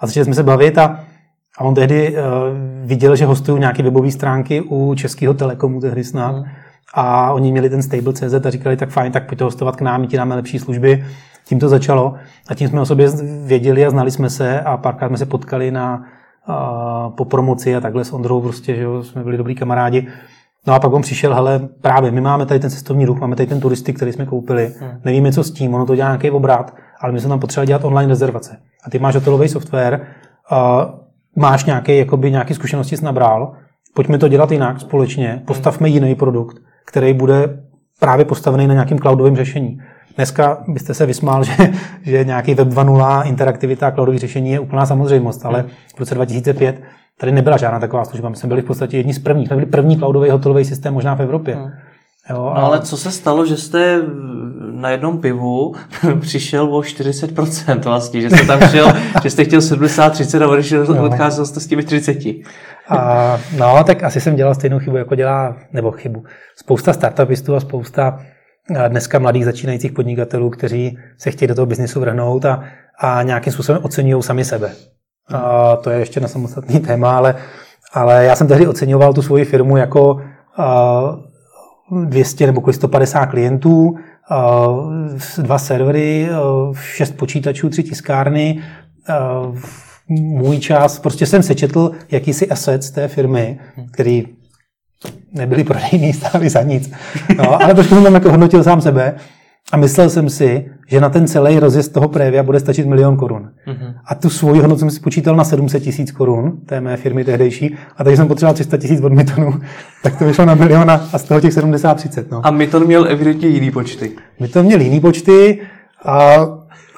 [0.00, 1.00] a začali jsme se bavit a,
[1.58, 2.22] a on tehdy uh,
[2.86, 6.44] viděl, že hostují nějaké webové stránky u Českého telekomu tehdy snad mm.
[6.94, 10.06] a oni měli ten stable.cz a říkali, tak fajn, tak pojďte hostovat k nám, my
[10.06, 11.04] ti dáme lepší služby.
[11.44, 12.14] Tím to začalo
[12.48, 13.08] a tím jsme o sobě
[13.46, 16.04] věděli a znali jsme se a párkrát jsme se potkali na,
[16.48, 20.08] uh, po promoci a takhle s Ondrou prostě, že jo, jsme byli dobrý kamarádi.
[20.66, 23.46] No a pak on přišel, hele, právě my máme tady ten cestovní ruch, máme tady
[23.46, 24.90] ten turisty, který jsme koupili, hmm.
[25.04, 27.84] nevíme, co s tím, ono to dělá nějaký obrat, ale my jsme tam potřebovali dělat
[27.84, 28.56] online rezervace.
[28.86, 30.06] A ty máš hotelový software,
[30.52, 30.58] uh,
[31.36, 33.52] máš nějaký, jakoby, nějaký zkušenosti s nabral,
[33.94, 36.56] pojďme to dělat jinak společně, postavme jiný produkt,
[36.86, 37.58] který bude
[38.00, 39.78] právě postavený na nějakým cloudovém řešení.
[40.16, 44.86] Dneska byste se vysmál, že, že nějaký Web 2.0, interaktivita a cloudové řešení je úplná
[44.86, 45.64] samozřejmost, ale
[45.96, 46.82] v roce 2005
[47.20, 48.28] Tady nebyla žádná taková služba.
[48.28, 49.50] My jsme byli v podstatě jedni z prvních.
[49.50, 51.54] My byli první cloudový hotelový systém možná v Evropě.
[51.54, 51.70] Hmm.
[52.30, 52.60] Jo, a...
[52.60, 54.02] No ale co se stalo, že jste
[54.72, 55.74] na jednom pivu
[56.20, 58.92] přišel o 40% vlastně, že jste tam šel,
[59.22, 61.04] že jste chtěl 70-30 a odešel, no.
[61.04, 62.16] odcházel jste s těmi 30.
[62.88, 66.24] A, no, tak asi jsem dělal stejnou chybu, jako dělá, nebo chybu.
[66.56, 68.20] Spousta startupistů a spousta
[68.88, 72.64] dneska mladých začínajících podnikatelů, kteří se chtějí do toho biznisu vrhnout a,
[72.98, 74.72] a nějakým způsobem oceňují sami sebe.
[75.28, 77.34] A to je ještě na samostatný téma, ale,
[77.92, 80.20] ale já jsem tehdy oceňoval tu svoji firmu jako
[82.04, 83.96] 200 nebo 150 klientů,
[85.38, 86.28] dva servery,
[86.80, 88.62] šest počítačů, tři tiskárny,
[90.08, 93.58] můj čas, prostě jsem sečetl jakýsi asset z té firmy,
[93.92, 94.26] který
[95.32, 96.92] nebyly prodejný, stály za nic.
[97.36, 99.14] No, ale trošku jsem tam jako hodnotil sám sebe
[99.72, 103.50] a myslel jsem si, že na ten celý rozjezd toho Prévia bude stačit milion korun.
[103.66, 103.94] Mm-hmm.
[104.06, 107.76] A tu svoji hodnotu jsem si počítal na 700 tisíc korun, té mé firmy tehdejší,
[107.96, 109.60] a takže jsem potřeboval 300 tisíc od Mytonu,
[110.02, 112.30] tak to vyšlo na milion a z toho těch 70 30.
[112.30, 112.40] No.
[112.46, 114.12] A Myton měl evidentně jiný počty.
[114.40, 115.60] Myton měl jiný počty,
[116.04, 116.36] A,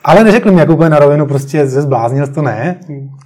[0.05, 2.77] ale neřekl mi jako úplně na rovinu, prostě ze zbláznil to ne,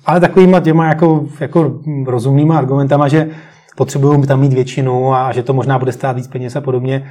[0.07, 3.29] ale takovýma těma jako, jako rozumnýma argumentama, že
[3.77, 7.11] potřebují tam mít většinu a že to možná bude stát víc peněz a podobně.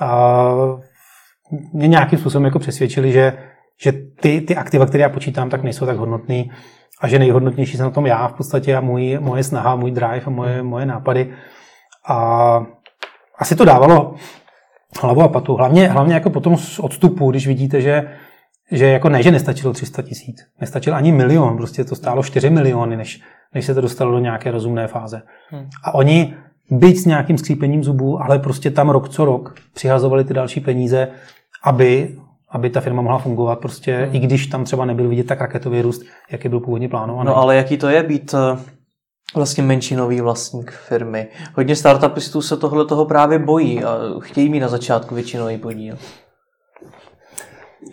[0.00, 0.54] A
[1.72, 3.38] mě nějakým způsobem jako přesvědčili, že,
[3.80, 6.50] že ty, ty aktiva, které já počítám, tak nejsou tak hodnotný
[7.00, 10.22] a že nejhodnotnější jsem na tom já v podstatě a můj, moje snaha, můj drive
[10.26, 11.34] a moje, moje nápady.
[12.08, 12.60] A
[13.38, 14.14] asi to dávalo
[15.00, 15.54] hlavu a patu.
[15.54, 18.10] Hlavně, hlavně jako potom z odstupu, když vidíte, že,
[18.70, 22.96] že jako ne, že nestačilo 300 tisíc, nestačil ani milion, prostě to stálo 4 miliony,
[22.96, 23.20] než,
[23.54, 25.22] než se to dostalo do nějaké rozumné fáze.
[25.48, 25.68] Hmm.
[25.84, 26.34] A oni,
[26.70, 31.08] byť s nějakým skřípením zubů, ale prostě tam rok co rok přihazovali ty další peníze,
[31.64, 32.16] aby,
[32.50, 34.16] aby ta firma mohla fungovat, prostě hmm.
[34.16, 37.26] i když tam třeba nebyl vidět tak raketový růst, jaký byl původně plánovaný.
[37.26, 38.58] No ale jaký to je být eh,
[39.34, 41.26] vlastně menšinový vlastník firmy.
[41.54, 45.96] Hodně startupistů se tohle toho právě bojí a chtějí mít na začátku většinový podíl.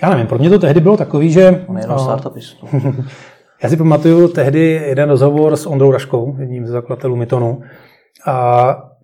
[0.03, 1.65] Já nevím, pro mě to tehdy bylo takový, že...
[1.67, 2.67] On jenom startupistů.
[3.63, 7.61] já si pamatuju tehdy jeden rozhovor s Ondrou Raškou, jedním ze zakladatelů Mytonu,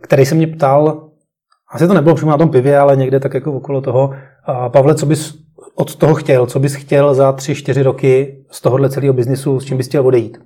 [0.01, 1.09] který se mě ptal,
[1.73, 4.13] asi to nebylo přímo na tom pivě, ale někde tak jako okolo toho,
[4.71, 5.33] Pavle, co bys
[5.75, 9.65] od toho chtěl, co bys chtěl za tři, čtyři roky z tohohle celého biznisu, s
[9.65, 10.37] čím bys chtěl odejít?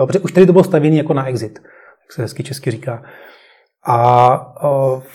[0.00, 1.58] Jo, protože už tady to bylo stavěné jako na exit,
[2.04, 3.02] jak se hezky česky říká.
[3.86, 4.54] A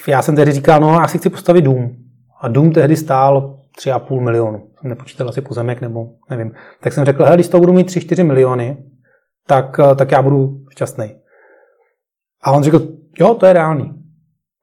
[0.08, 1.96] já jsem tehdy říkal, no já si chci postavit dům.
[2.42, 4.68] A dům tehdy stál 3,5 milionu.
[4.80, 6.52] Jsem nepočítal asi pozemek nebo nevím.
[6.82, 8.78] Tak jsem řekl, hele, když to budu mít 3-4 miliony,
[9.48, 11.16] tak, tak já budu šťastný.
[12.44, 12.88] A on řekl,
[13.20, 13.94] jo, to je reálný.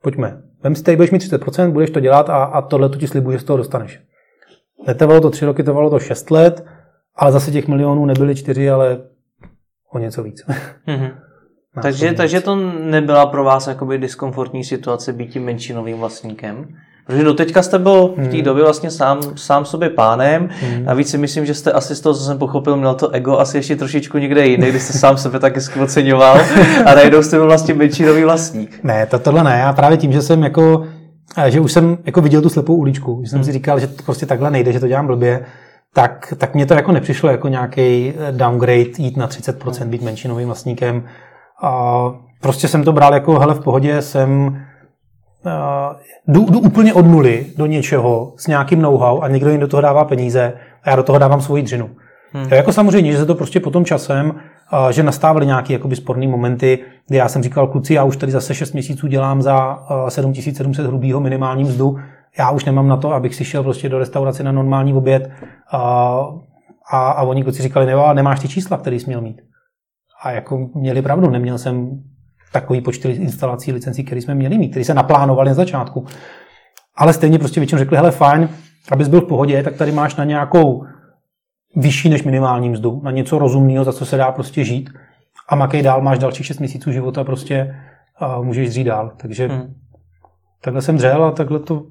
[0.02, 0.42] Pojďme.
[0.62, 3.32] Vem si tady, budeš mít 30%, budeš to dělat a, a tohle to ti slibuji,
[3.32, 4.00] že z toho dostaneš.
[4.86, 6.66] Netrvalo to 3 roky, trvalo to 6 let,
[7.14, 9.00] ale zase těch milionů nebyly 4, ale
[9.92, 10.44] o něco víc.
[10.88, 11.12] Mm-hmm.
[11.82, 16.68] takže, takže to nebyla pro vás jakoby diskomfortní situace být tím menšinovým vlastníkem?
[17.08, 18.42] Protože doteďka jste byl v té hmm.
[18.42, 20.48] době vlastně sám, sám sobě pánem.
[20.60, 20.84] Hmm.
[20.84, 23.56] Navíc si myslím, že jste asi z toho, co jsem pochopil, měl to ego asi
[23.56, 26.40] ještě trošičku někde jinde, když jste sám sebe taky oceňoval
[26.86, 28.80] a najednou jste byl vlastně menšinový vlastník.
[28.82, 29.58] Ne, to, tohle ne.
[29.58, 30.84] Já právě tím, že jsem jako
[31.48, 33.44] že už jsem jako viděl tu slepou uličku, že jsem hmm.
[33.44, 35.44] si říkal, že to prostě takhle nejde, že to dělám blbě,
[35.94, 41.04] tak, tak mně to jako nepřišlo jako nějaký downgrade jít na 30%, být menšinovým vlastníkem.
[41.62, 42.02] A
[42.40, 44.60] prostě jsem to bral jako, hele, v pohodě, jsem
[46.28, 49.80] jdu, jdu úplně od nuly do něčeho s nějakým know-how a někdo jim do toho
[49.80, 51.90] dává peníze a já do toho dávám svoji dřinu.
[52.32, 52.48] Hmm.
[52.52, 54.34] jako samozřejmě, že se to prostě potom časem,
[54.90, 56.78] že nastávaly nějaké jakoby sporné momenty,
[57.08, 59.78] kdy já jsem říkal, kluci, já už tady zase 6 měsíců dělám za
[60.08, 61.96] 7700 hrubýho minimální mzdu,
[62.38, 65.30] já už nemám na to, abych si šel prostě do restaurace na normální oběd
[65.70, 65.78] a,
[66.90, 69.40] a, a oni kluci říkali, ne, nemáš ty čísla, který jsi měl mít.
[70.22, 72.02] A jako měli pravdu, neměl jsem
[72.52, 76.06] takový počty instalací licencí, které jsme měli mít, které se naplánovali na začátku.
[76.96, 78.48] Ale stejně prostě většinou řekli, hele fajn,
[78.90, 80.84] abys byl v pohodě, tak tady máš na nějakou
[81.76, 84.90] vyšší než minimální mzdu, na něco rozumného, za co se dá prostě žít
[85.48, 87.76] a makej dál, máš dalších 6 měsíců života prostě
[88.18, 89.12] a můžeš žít dál.
[89.16, 89.74] Takže hmm.
[90.60, 91.86] takhle jsem dřel a takhle to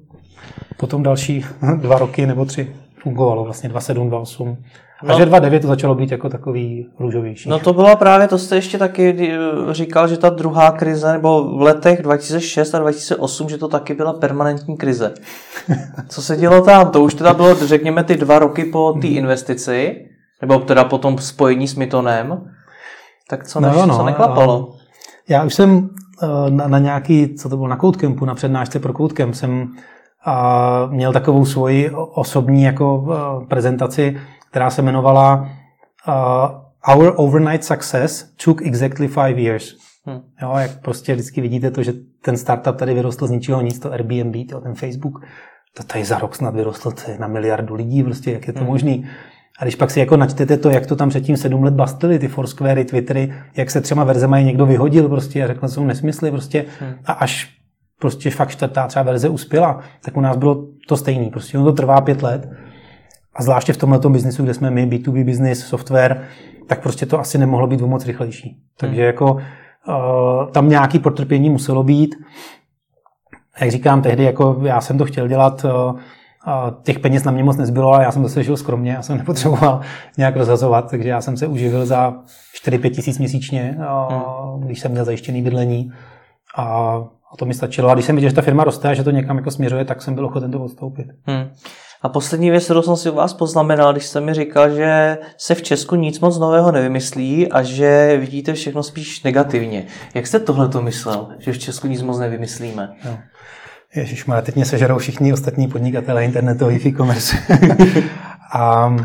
[0.76, 1.44] potom další
[1.76, 4.56] dva roky nebo tři fungovalo, vlastně 2,7, 2,8.
[5.02, 5.14] No.
[5.14, 7.48] A že 2,9 to začalo být jako takový růžovější.
[7.48, 9.16] No to bylo právě, to jste ještě taky
[9.70, 14.12] říkal, že ta druhá krize, nebo v letech 2006 a 2008, že to taky byla
[14.12, 15.14] permanentní krize.
[16.08, 16.90] Co se dělo tam?
[16.90, 19.96] To už teda bylo, řekněme, ty dva roky po té investici,
[20.40, 22.50] nebo teda po tom spojení s Mitonem.
[23.28, 24.74] Tak co, než, no, no, co neklapalo?
[25.28, 25.88] Já už jsem
[26.22, 29.68] eh, na, na nějaký, co to bylo, na Codecampu, na přednášce pro Codecamp jsem
[30.24, 34.20] a měl takovou svoji osobní jako eh, prezentaci,
[34.50, 35.48] která se jmenovala
[36.08, 39.74] uh, Our Overnight Success Took Exactly Five Years.
[40.04, 40.20] Hmm.
[40.42, 41.92] Jo, jak prostě vždycky vidíte to, že
[42.22, 45.20] ten startup tady vyrostl z ničeho nic, to Airbnb, to ten Facebook,
[45.76, 48.68] to tady za rok snad vyrostl na miliardu lidí, prostě jak je to hmm.
[48.68, 49.08] možný.
[49.58, 52.28] A když pak si jako načtete to, jak to tam předtím sedm let bastili, ty
[52.28, 56.30] Foursquare, Twittery, jak se třeba verze mají někdo vyhodil prostě a řekl, že jsou nesmysly
[56.30, 56.64] prostě.
[56.80, 56.94] Hmm.
[57.04, 57.54] A až
[58.00, 61.30] prostě fakt čtvrtá třeba verze uspěla, tak u nás bylo to stejný.
[61.30, 62.48] Prostě ono to trvá pět let
[63.38, 66.24] a zvláště v tomto biznisu, kde jsme my, B2B business, software,
[66.66, 68.56] tak prostě to asi nemohlo být moc rychlejší.
[68.76, 69.06] Takže hmm.
[69.06, 72.14] jako uh, tam nějaký potrpění muselo být.
[73.60, 76.00] Jak říkám, tehdy jako já jsem to chtěl dělat, uh,
[76.82, 79.80] těch peněz na mě moc nezbylo, ale já jsem zase žil skromně, já jsem nepotřeboval
[80.18, 82.14] nějak rozhazovat, takže já jsem se uživil za
[82.64, 84.60] 4-5 tisíc měsíčně, hmm.
[84.60, 85.92] když jsem měl zajištěný bydlení
[86.56, 86.64] a,
[87.32, 87.90] a to mi stačilo.
[87.90, 90.02] A když jsem viděl, že ta firma roste a že to někam jako směřuje, tak
[90.02, 91.06] jsem byl ochoten to odstoupit.
[91.26, 91.48] Hmm.
[92.02, 95.54] A poslední věc, kterou jsem si u vás poznamenal, když jste mi říkal, že se
[95.54, 99.86] v Česku nic moc nového nevymyslí a že vidíte všechno spíš negativně.
[100.14, 102.88] Jak jste tohle to myslel, že v Česku nic moc nevymyslíme?
[103.94, 107.36] Ježíš, má teď mě sežerou všichni ostatní podnikatelé internetový e-commerce.
[108.52, 108.96] A,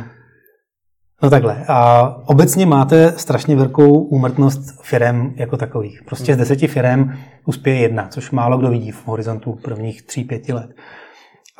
[1.23, 1.65] no takhle.
[1.67, 6.01] A obecně máte strašně velkou úmrtnost firem jako takových.
[6.05, 10.53] Prostě z deseti firem uspěje jedna, což málo kdo vidí v horizontu prvních tří, pěti
[10.53, 10.69] let.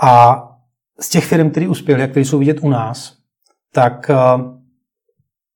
[0.01, 0.43] A
[1.03, 3.17] z těch firm, které uspěly a které jsou vidět u nás,
[3.73, 4.09] tak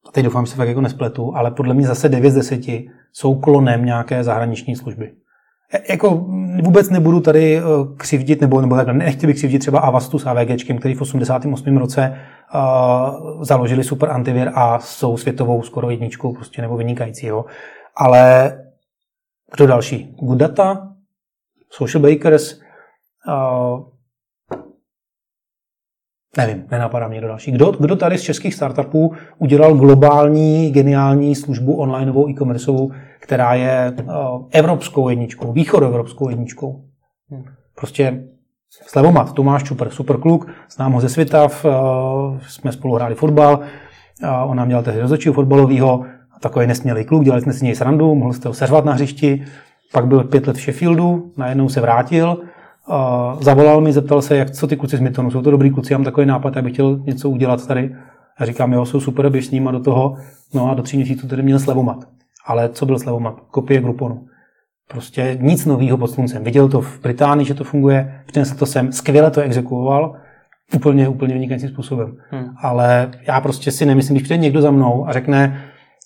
[0.08, 2.62] a teď doufám, že se fakt jako nespletu, ale podle mě zase 9 z 10
[3.14, 5.12] jsou klonem nějaké zahraniční služby.
[5.90, 6.28] Jako
[6.64, 7.62] vůbec nebudu tady
[7.98, 11.78] křivdit, nebo, nebo takhle, nechtěl bych křivdit třeba Avastu s AVG, který v 88.
[11.78, 12.20] roce
[12.56, 17.46] uh, založili super antivir a jsou světovou skoro jedničkou prostě, nebo vynikajícího.
[17.96, 18.54] Ale
[19.56, 20.16] kdo další?
[20.20, 20.88] Good Data,
[21.70, 22.54] Social Bakers,
[23.28, 23.97] uh,
[26.38, 27.52] Nevím, nenapadá mě do další.
[27.52, 34.14] Kdo, kdo tady z českých startupů udělal globální, geniální službu onlineovou e-commerceovou, která je uh,
[34.52, 36.82] evropskou jedničkou, východoevropskou jedničkou?
[37.30, 37.44] Hmm.
[37.76, 38.24] Prostě
[38.88, 41.72] Slevomat, Tomáš Čupr, super kluk, znám ho ze světa, v, uh,
[42.40, 43.60] jsme spolu hráli fotbal,
[44.24, 46.06] uh, on nám dělal tehdy rozhodčího fotbalového,
[46.42, 49.46] takový nesmělý kluk, dělali jsme si něj srandu, mohl jste ho seřvat na hřišti,
[49.94, 52.38] pak byl pět let v Sheffieldu, najednou se vrátil,
[52.90, 55.94] Uh, zavolal mi, zeptal se, jak, co ty kluci z Mytonu, jsou to dobrý kluci,
[55.94, 57.96] já mám takový nápad, já bych chtěl něco udělat tady.
[58.38, 60.18] A říkám, jo, jsou super, běž s ním a do toho,
[60.54, 61.98] no a do tří měsíců tady měl slevomat.
[62.46, 63.40] Ale co byl slevomat?
[63.52, 64.26] Kopie Grouponu.
[64.90, 66.44] Prostě nic nového pod sluncem.
[66.44, 70.16] Viděl to v Británii, že to funguje, přinesl to sem, skvěle to exekuoval,
[70.76, 72.18] úplně, úplně vynikajícím způsobem.
[72.30, 72.46] Hmm.
[72.62, 75.64] Ale já prostě si nemyslím, když přijde někdo za mnou a řekne,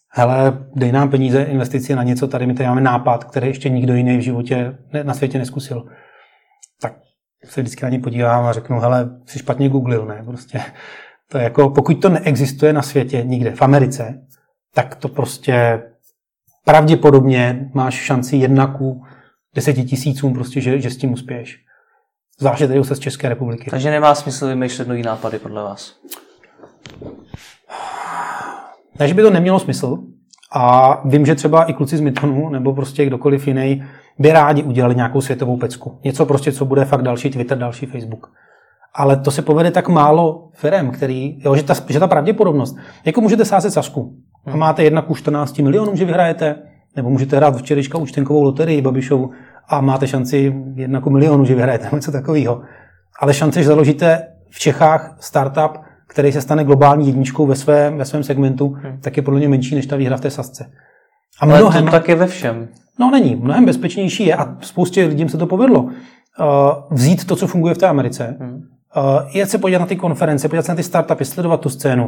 [0.10, 3.94] hele, dej nám peníze, investici na něco, tady my tady máme nápad, který ještě nikdo
[3.94, 5.86] jiný v životě na světě neskusil
[6.82, 6.94] tak
[7.46, 10.24] se vždycky na ně podívám a řeknu, hele, jsi špatně googlil, ne?
[10.26, 10.62] Prostě
[11.32, 14.22] to je jako, pokud to neexistuje na světě nikde, v Americe,
[14.74, 15.84] tak to prostě
[16.66, 19.04] pravděpodobně máš šanci jednaku
[19.56, 21.60] deseti tisícům, prostě, že, že s tím uspěješ.
[22.40, 23.70] Zvláště tady se z České republiky.
[23.70, 25.96] Takže nemá smysl vymýšlet nový nápady podle vás?
[29.00, 29.98] Ne, že by to nemělo smysl.
[30.54, 33.84] A vím, že třeba i kluci z Mytonu, nebo prostě kdokoliv jiný,
[34.20, 36.00] by rádi udělali nějakou světovou pecku.
[36.04, 38.32] Něco prostě, co bude fakt další Twitter, další Facebook.
[38.96, 43.22] Ale to se povede tak málo firm, který, jo, že, ta, že ta pravděpodobnost, jako
[43.22, 46.56] můžete sázet sasku a máte jedna ku 14 milionů, že vyhrajete,
[46.96, 49.32] nebo můžete hrát včerejška účtenkovou loterii Babišovu
[49.68, 52.62] a máte šanci jedna ku milionu, že vyhrajete, něco takového.
[53.20, 58.06] Ale šance, že založíte v Čechách startup, který se stane globální jedničkou ve svém, ve
[58.06, 59.02] svém segmentu, hmm.
[59.02, 60.72] tak je podle mě menší než ta výhra v té sasce.
[61.42, 62.68] A mnohem, Ale to tak je ve všem.
[63.00, 65.82] No není, mnohem bezpečnější je a spoustě lidem se to povedlo.
[65.82, 65.90] Uh,
[66.92, 68.54] vzít to, co funguje v té Americe, hmm.
[68.54, 68.62] uh,
[69.34, 72.08] jet se podívat na ty konference, podívat se na ty startupy, sledovat tu scénu,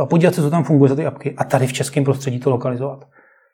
[0.00, 2.50] uh, podívat se, co tam funguje za ty apky a tady v českém prostředí to
[2.50, 3.04] lokalizovat.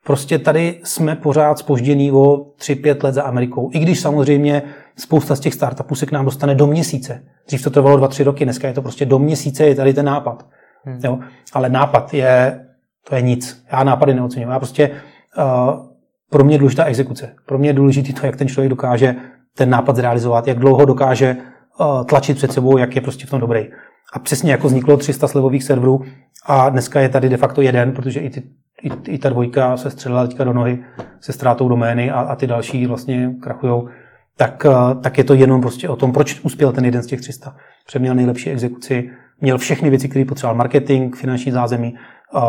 [0.04, 3.70] Prostě tady jsme pořád spoždění o 3-5 let za Amerikou.
[3.72, 4.62] I když samozřejmě
[4.96, 7.22] spousta z těch startupů se k nám dostane do měsíce.
[7.46, 10.46] Dřív to trvalo 2-3 roky, dneska je to prostě do měsíce, je tady ten nápad.
[10.84, 11.00] Hmm.
[11.04, 11.18] Jo?
[11.52, 12.64] Ale nápad je,
[13.08, 13.64] to je nic.
[13.72, 14.48] Já nápady neocením.
[14.48, 14.90] Já prostě
[15.38, 15.89] uh,
[16.30, 17.34] pro mě důležitá exekuce.
[17.46, 19.16] Pro mě je důležité to, jak ten člověk dokáže
[19.56, 21.36] ten nápad zrealizovat, jak dlouho dokáže
[21.80, 23.68] uh, tlačit před sebou, jak je prostě v tom dobrý.
[24.12, 26.00] A přesně jako vzniklo 300 slevových serverů
[26.46, 28.42] a dneska je tady de facto jeden, protože i, ty,
[28.82, 30.84] i, i ta dvojka se střelila teďka do nohy
[31.20, 33.88] se ztrátou domény a, a ty další vlastně krachujou,
[34.36, 37.20] tak, uh, tak je to jenom prostě o tom, proč uspěl ten jeden z těch
[37.20, 37.56] 300.
[37.86, 39.10] Přeměl nejlepší exekuci,
[39.40, 41.94] měl všechny věci, které potřeboval, marketing, finanční zázemí,
[42.34, 42.40] uh,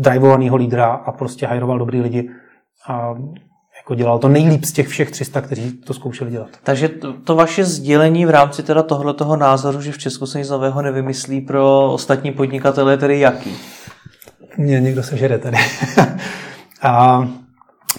[0.00, 2.30] drivovaného lídra a prostě hajroval dobrý lidi
[2.88, 3.14] a
[3.76, 6.48] jako dělal to nejlíp z těch všech 300, kteří to zkoušeli dělat.
[6.62, 10.50] Takže to, to vaše sdělení v rámci teda tohoto názoru, že v Česku se nic
[10.50, 13.56] nového nevymyslí pro ostatní podnikatele, tedy jaký?
[14.56, 15.56] Mě někdo se žere tady.
[16.82, 17.24] a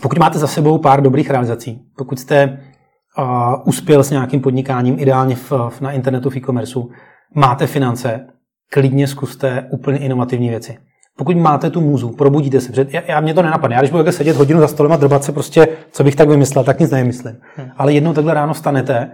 [0.01, 2.59] pokud máte za sebou pár dobrých realizací, pokud jste
[3.17, 3.25] uh,
[3.65, 6.79] uspěl s nějakým podnikáním, ideálně v, v, na internetu v e-commerce,
[7.35, 8.27] máte finance,
[8.71, 10.77] klidně zkuste úplně inovativní věci
[11.19, 12.71] pokud máte tu můzu, probudíte se.
[12.71, 13.75] Před, já, já mě to nenapadne.
[13.75, 16.63] Já když budu sedět hodinu za stolem a drbat se prostě, co bych tak vymyslel,
[16.63, 17.37] tak nic nevymyslím.
[17.55, 17.69] Hmm.
[17.77, 19.11] Ale jednou takhle ráno stanete,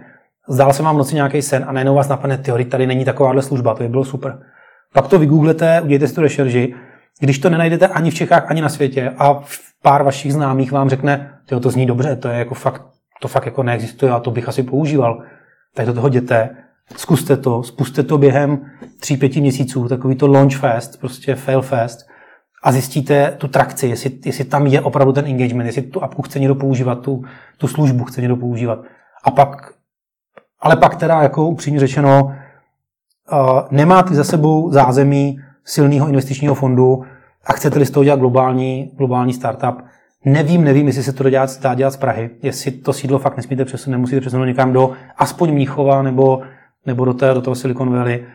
[0.48, 3.42] zdál se vám v noci nějaký sen a najednou vás napadne, teorie, tady není takováhle
[3.42, 4.38] služba, to by bylo super.
[4.94, 6.74] Pak to vygooglete, udějte si tu rešerži.
[7.20, 9.40] Když to nenajdete ani v Čechách, ani na světě a
[9.82, 11.30] pár vašich známých vám řekne,
[11.60, 12.82] to zní dobře, to je jako fakt,
[13.20, 15.22] to fakt jako neexistuje a to bych asi používal,
[15.74, 16.50] tak do toho jděte
[16.96, 18.70] Zkuste to, spuste to během
[19.00, 22.06] tří, pěti měsíců, takový to launch fast, prostě fail fast
[22.62, 26.38] a zjistíte tu trakci, jestli, jestli tam je opravdu ten engagement, jestli tu apku chce
[26.38, 27.22] někdo používat, tu,
[27.58, 28.78] tu službu chce někdo používat.
[29.24, 29.72] A pak,
[30.60, 37.04] ale pak teda jako upřímně řečeno, uh, nemáte za sebou zázemí silného investičního fondu
[37.44, 39.82] a chcete-li z toho dělat globální, globální startup,
[40.28, 43.64] Nevím, nevím, jestli se to dělat, dá dělat z Prahy, jestli to sídlo fakt nesmíte
[43.64, 46.42] přesunout, nemusíte přesunout někam do aspoň Míchova nebo
[46.86, 48.26] nebo do, té, do toho Silicon Valley.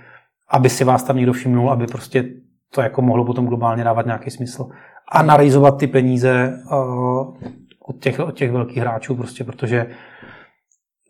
[0.52, 2.26] Aby si vás tam někdo všimnul, aby prostě
[2.74, 4.70] to jako mohlo potom globálně dávat nějaký smysl.
[5.12, 7.34] A narizovat ty peníze uh,
[7.80, 9.88] od, těch, od těch velkých hráčů, prostě, protože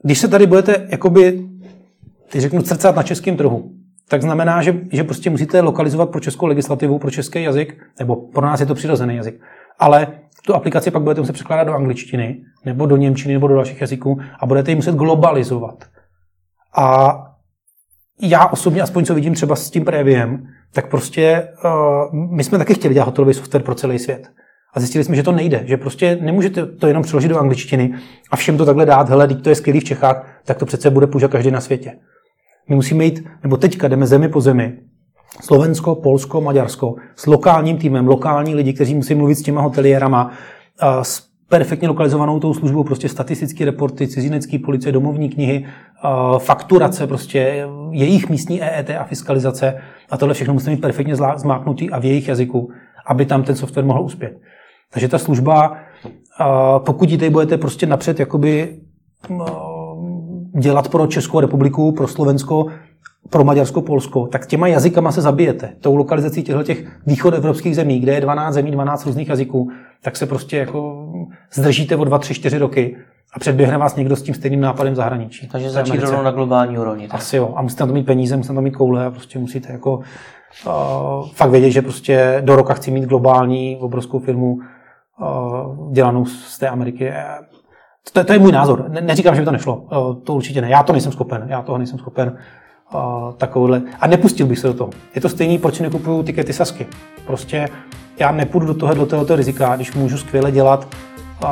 [0.03, 1.49] když se tady budete jakoby,
[2.29, 3.71] ty řeknu, srdcat na českém trhu,
[4.09, 8.45] tak znamená, že, že prostě musíte lokalizovat pro českou legislativu, pro český jazyk, nebo pro
[8.45, 9.41] nás je to přirozený jazyk.
[9.79, 10.07] Ale
[10.45, 14.19] tu aplikaci pak budete muset překládat do angličtiny, nebo do němčiny, nebo do dalších jazyků
[14.39, 15.83] a budete ji muset globalizovat.
[16.77, 17.17] A
[18.21, 22.73] já osobně, aspoň co vidím třeba s tím Previem, tak prostě uh, my jsme taky
[22.73, 24.27] chtěli dělat hotelový software pro celý svět.
[24.73, 27.93] A zjistili jsme, že to nejde, že prostě nemůžete to jenom přeložit do angličtiny
[28.31, 31.07] a všem to takhle dát, hele, to je skvělý v Čechách, tak to přece bude
[31.07, 31.93] používat každý na světě.
[32.69, 34.77] My musíme jít, nebo teďka jdeme zemi po zemi,
[35.41, 40.31] Slovensko, Polsko, Maďarsko, s lokálním týmem, lokální lidi, kteří musí mluvit s těma hoteliérama,
[41.01, 45.65] s perfektně lokalizovanou tou službou, prostě statistické reporty, cizinecké policie, domovní knihy,
[46.37, 51.99] fakturace, prostě jejich místní EET a fiskalizace a tohle všechno musí mít perfektně zmáknutý a
[51.99, 52.69] v jejich jazyku,
[53.07, 54.37] aby tam ten software mohl uspět.
[54.93, 55.77] Takže ta služba,
[56.85, 58.79] pokud ji tady budete prostě napřed jakoby
[60.59, 62.65] dělat pro Českou republiku, pro Slovensko,
[63.29, 65.73] pro Maďarsko, Polsko, tak těma jazykama se zabijete.
[65.81, 69.69] Tou lokalizací těchto těch východoevropských zemí, kde je 12 zemí, 12 různých jazyků,
[70.01, 71.07] tak se prostě jako
[71.53, 72.97] zdržíte o 2, 3, 4 roky
[73.33, 75.47] a předběhne vás někdo s tím stejným nápadem zahraničí.
[75.47, 77.07] Takže začít rovnou na globální úrovni.
[77.07, 77.53] Asi jo.
[77.55, 79.99] A musíte na to mít peníze, musíte na to mít koule a prostě musíte jako
[80.65, 86.59] uh, fakt vědět, že prostě do roka chci mít globální obrovskou firmu uh, dělanou z
[86.59, 87.13] té Ameriky.
[88.13, 88.85] To, to je můj názor.
[88.89, 89.75] Ne, neříkám, že by to nešlo.
[89.75, 90.69] Uh, to určitě ne.
[90.69, 91.45] Já to nejsem schopen.
[91.47, 92.37] Já toho nejsem schopen
[92.93, 93.81] uh, takovouhle.
[93.99, 94.89] A nepustil bych se do toho.
[95.15, 96.87] Je to stejný, proč nekupuju tikety Sasky.
[97.25, 97.69] Prostě
[98.19, 100.87] já nepůjdu do toho, do tohoto rizika, když můžu skvěle dělat
[101.43, 101.49] uh,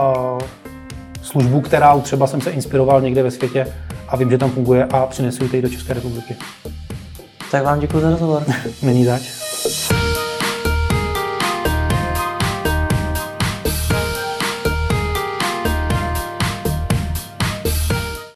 [1.21, 3.67] službu, která třeba jsem se inspiroval někde ve světě
[4.07, 6.35] a vím, že tam funguje a přinesu ji do České republiky.
[7.51, 8.43] Tak vám děkuji za rozhovor.
[8.83, 9.21] Není zač.